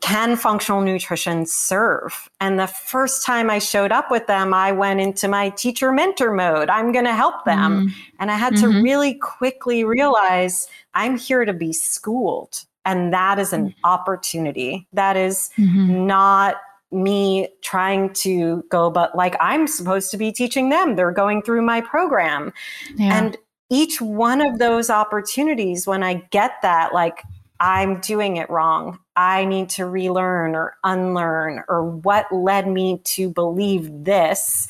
[0.00, 2.30] can functional nutrition serve?
[2.40, 6.32] And the first time I showed up with them, I went into my teacher mentor
[6.32, 6.70] mode.
[6.70, 7.88] I'm going to help them.
[7.88, 8.00] Mm-hmm.
[8.18, 8.72] And I had mm-hmm.
[8.72, 12.64] to really quickly realize I'm here to be schooled.
[12.86, 13.80] And that is an mm-hmm.
[13.84, 14.86] opportunity.
[14.92, 16.06] That is mm-hmm.
[16.06, 16.56] not
[16.90, 20.96] me trying to go, but like I'm supposed to be teaching them.
[20.96, 22.52] They're going through my program.
[22.94, 23.18] Yeah.
[23.18, 23.36] And
[23.68, 27.24] each one of those opportunities, when I get that, like,
[27.60, 28.98] I'm doing it wrong.
[29.16, 34.68] I need to relearn or unlearn, or what led me to believe this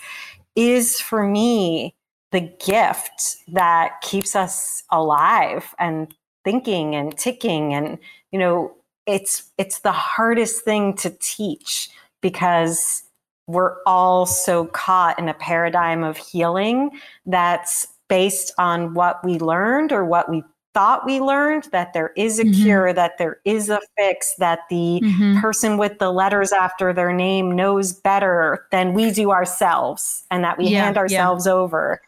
[0.55, 1.95] is for me
[2.32, 6.14] the gift that keeps us alive and
[6.45, 7.74] thinking and ticking.
[7.74, 7.99] And,
[8.30, 8.74] you know,
[9.07, 13.03] it's, it's the hardest thing to teach because
[13.47, 16.91] we're all so caught in a paradigm of healing
[17.26, 20.43] that's based on what we learned or what we
[20.77, 22.62] thought we learned that there is a mm-hmm.
[22.62, 25.41] cure, that there is a fix, that the mm-hmm.
[25.41, 30.59] person with the letters after their name knows better than we do ourselves, and that
[30.59, 31.53] we yeah, hand ourselves yeah.
[31.53, 32.03] over.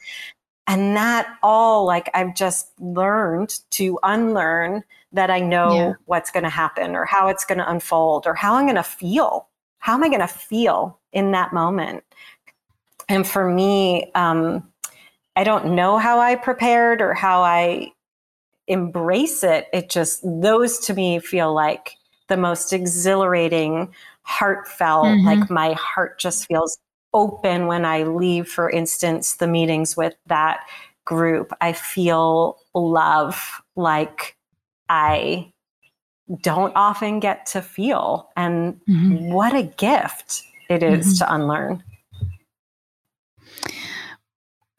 [0.66, 5.92] And that all, like, I've just learned to unlearn that I know yeah.
[6.04, 8.82] what's going to happen or how it's going to unfold or how I'm going to
[8.82, 9.48] feel.
[9.78, 12.04] How am I going to feel in that moment?
[13.08, 14.68] And for me, um,
[15.36, 17.92] I don't know how I prepared or how I
[18.68, 21.96] embrace it, it just, those to me feel like
[22.28, 23.92] the most exhilarating,
[24.22, 25.26] heartfelt, mm-hmm.
[25.26, 26.78] like my heart just feels
[27.14, 30.60] open when I leave, for instance, the meetings with that
[31.04, 31.52] group.
[31.60, 34.36] I feel love like
[34.88, 35.52] I
[36.42, 38.28] don't often get to feel.
[38.36, 39.32] And mm-hmm.
[39.32, 41.24] what a gift it is mm-hmm.
[41.24, 41.84] to unlearn.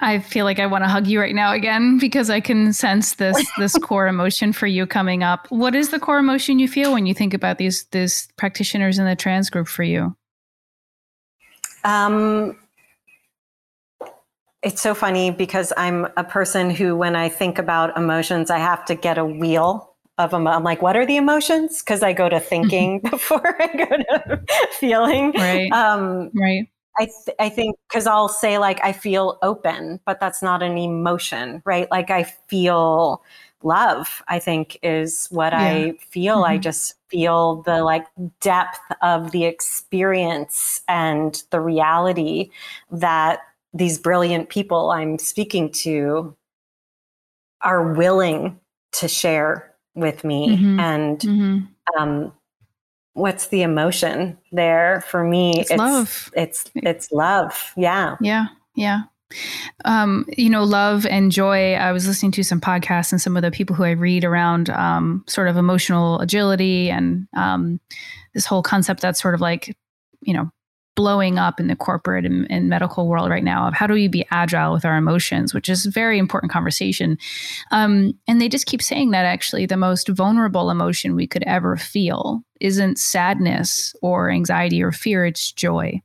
[0.02, 3.16] I feel like I want to hug you right now again because I can sense
[3.16, 5.48] this this core emotion for you coming up.
[5.50, 9.06] What is the core emotion you feel when you think about these these practitioners in
[9.06, 10.16] the trans group for you?
[11.84, 12.58] Um,
[14.62, 18.84] it's so funny because I'm a person who, when I think about emotions, I have
[18.86, 20.48] to get a wheel of them.
[20.48, 21.82] I'm like, what are the emotions?
[21.82, 25.32] Because I go to thinking before I go to feeling.
[25.32, 25.72] Right.
[25.72, 26.68] Um, right.
[27.00, 30.78] I, th- I think because I'll say like I feel open, but that's not an
[30.78, 31.90] emotion, right?
[31.90, 33.24] Like I feel
[33.64, 34.22] love.
[34.28, 35.60] I think is what yeah.
[35.60, 36.38] I feel.
[36.38, 36.52] Mm-hmm.
[36.52, 38.06] I just feel the like
[38.42, 42.52] depth of the experience and the reality
[42.92, 43.40] that
[43.74, 46.36] these brilliant people I'm speaking to
[47.62, 48.60] are willing
[48.94, 50.80] to share with me, mm-hmm.
[50.80, 51.66] and mm-hmm.
[51.98, 52.34] Um,
[53.20, 55.04] what's the emotion there?
[55.08, 56.32] For me it's, it's love.
[56.36, 57.74] it's it's love.
[57.78, 58.16] Yeah.
[58.22, 58.48] Yeah.
[58.76, 59.02] Yeah.
[59.86, 61.74] Um, you know, love and joy.
[61.74, 64.70] I was listening to some podcasts and some of the people who I read around
[64.72, 67.80] um, sort of emotional agility and um,
[68.34, 69.78] this whole concept that's sort of like,
[70.22, 70.50] you know,
[71.00, 74.10] blowing up in the corporate and, and, medical world right now of how do we
[74.10, 77.18] be agile with our emotions, which is a very important conversation.
[77.72, 81.78] Um, and they just keep saying that actually the most vulnerable emotion we could ever
[81.78, 86.02] feel isn't sadness or anxiety or fear, it's joy.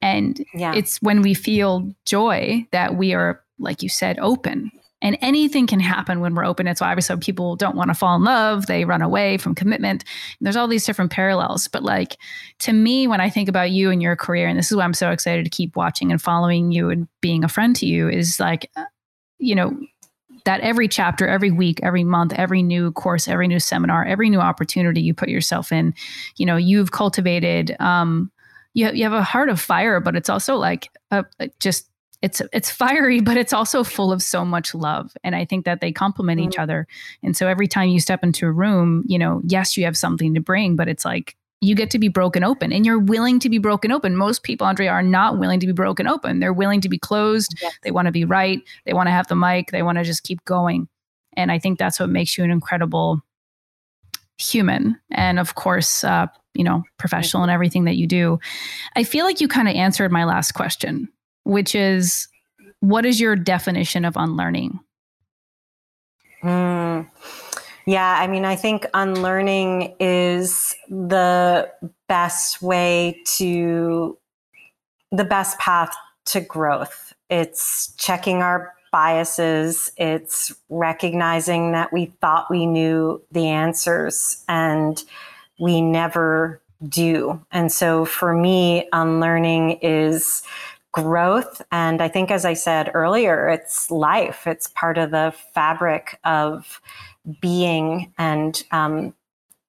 [0.00, 0.72] And yeah.
[0.72, 4.70] it's when we feel joy that we are, like you said, open
[5.02, 6.66] and anything can happen when we're open.
[6.66, 8.66] It's why obviously people don't want to fall in love.
[8.66, 10.04] They run away from commitment.
[10.38, 11.68] And there's all these different parallels.
[11.68, 12.16] But like
[12.60, 14.94] to me, when I think about you and your career, and this is why I'm
[14.94, 18.40] so excited to keep watching and following you and being a friend to you, is
[18.40, 18.84] like, uh,
[19.38, 19.76] you know,
[20.44, 24.40] that every chapter, every week, every month, every new course, every new seminar, every new
[24.40, 25.94] opportunity you put yourself in,
[26.36, 28.30] you know, you've cultivated um,
[28.74, 31.88] you, you have a heart of fire, but it's also like a, a just
[32.22, 35.12] it's it's fiery but it's also full of so much love.
[35.22, 36.48] And i think that they complement mm-hmm.
[36.48, 36.86] each other.
[37.22, 40.34] And so every time you step into a room you know yes you have something
[40.34, 43.48] to bring but it's like you get to be broken open and you're willing to
[43.48, 44.16] be broken open.
[44.16, 46.40] Most people Andrea are not willing to be broken open.
[46.40, 47.54] They're willing to be closed.
[47.62, 47.72] Yes.
[47.82, 48.60] they want to be right.
[48.84, 49.70] They want to have the mic.
[49.70, 50.88] They want to just keep going.
[51.34, 53.20] And i think that's what makes you an incredible
[54.38, 54.98] human.
[55.10, 58.38] And of course uh, you know professional and everything that you do.
[58.96, 61.08] I feel like you kind of answered my last question
[61.44, 62.28] which is
[62.80, 64.80] what is your definition of unlearning?
[66.42, 67.08] Mm,
[67.86, 71.70] yeah, I mean, I think unlearning is the
[72.08, 74.18] best way to,
[75.10, 75.94] the best path
[76.26, 77.12] to growth.
[77.30, 85.02] It's checking our biases, it's recognizing that we thought we knew the answers and
[85.58, 87.44] we never do.
[87.52, 90.42] And so for me, unlearning is
[90.92, 91.62] growth.
[91.72, 96.80] And I think, as I said earlier, it's life, it's part of the fabric of
[97.40, 99.14] being and um,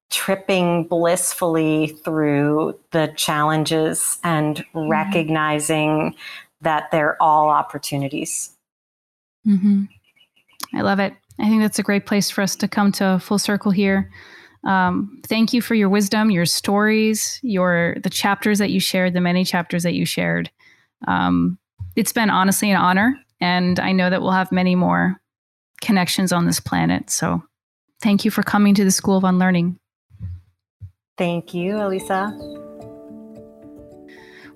[0.09, 4.89] tripping blissfully through the challenges and mm-hmm.
[4.89, 6.15] recognizing
[6.61, 8.51] that they're all opportunities.
[9.47, 9.84] Mm-hmm.
[10.76, 11.13] I love it.
[11.39, 14.11] I think that's a great place for us to come to full circle here.
[14.65, 19.19] Um, thank you for your wisdom, your stories, your the chapters that you shared, the
[19.19, 20.49] many chapters that you shared
[21.07, 21.57] um,
[21.95, 23.17] it's been honestly an honor.
[23.39, 25.19] And I know that we'll have many more
[25.81, 27.09] connections on this planet.
[27.09, 27.43] So
[28.01, 29.77] thank you for coming to the School of Unlearning.
[31.17, 32.29] Thank you, Elisa.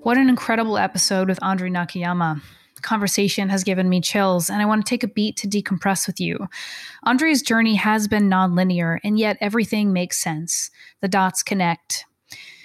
[0.02, 2.40] What an incredible episode with Andrea Nakayama.
[2.76, 6.06] The conversation has given me chills, and I want to take a beat to decompress
[6.06, 6.46] with you.
[7.04, 10.70] Andrea's journey has been nonlinear, and yet everything makes sense.
[11.02, 12.06] The dots connect.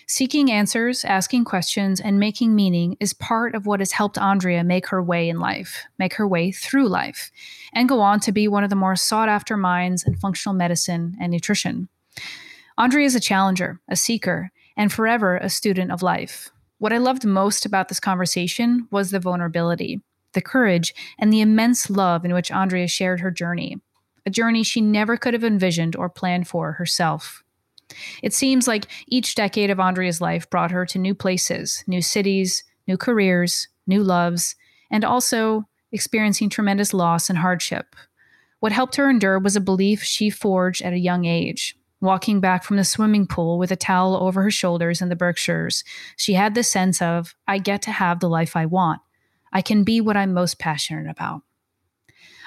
[0.07, 4.87] Seeking answers, asking questions, and making meaning is part of what has helped Andrea make
[4.87, 7.31] her way in life, make her way through life,
[7.73, 11.15] and go on to be one of the more sought after minds in functional medicine
[11.19, 11.87] and nutrition.
[12.77, 16.49] Andrea is a challenger, a seeker, and forever a student of life.
[16.79, 20.01] What I loved most about this conversation was the vulnerability,
[20.33, 23.79] the courage, and the immense love in which Andrea shared her journey,
[24.25, 27.42] a journey she never could have envisioned or planned for herself.
[28.21, 32.63] It seems like each decade of Andrea's life brought her to new places, new cities,
[32.87, 34.55] new careers, new loves,
[34.91, 37.95] and also experiencing tremendous loss and hardship.
[38.59, 41.75] What helped her endure was a belief she forged at a young age.
[42.01, 45.83] Walking back from the swimming pool with a towel over her shoulders in the Berkshires,
[46.17, 49.01] she had the sense of, I get to have the life I want.
[49.53, 51.43] I can be what I'm most passionate about.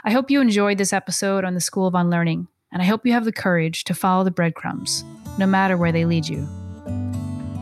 [0.04, 3.12] I hope you enjoyed this episode on the School of Unlearning, and I hope you
[3.12, 5.04] have the courage to follow the breadcrumbs
[5.38, 6.48] no matter where they lead you.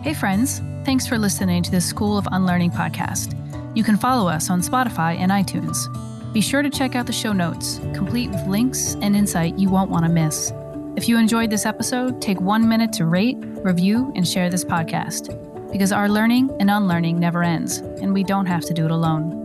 [0.03, 3.35] Hey, friends, thanks for listening to the School of Unlearning podcast.
[3.77, 5.77] You can follow us on Spotify and iTunes.
[6.33, 9.91] Be sure to check out the show notes, complete with links and insight you won't
[9.91, 10.53] want to miss.
[10.97, 15.41] If you enjoyed this episode, take one minute to rate, review, and share this podcast
[15.73, 19.44] because our learning and unlearning never ends, and we don't have to do it alone.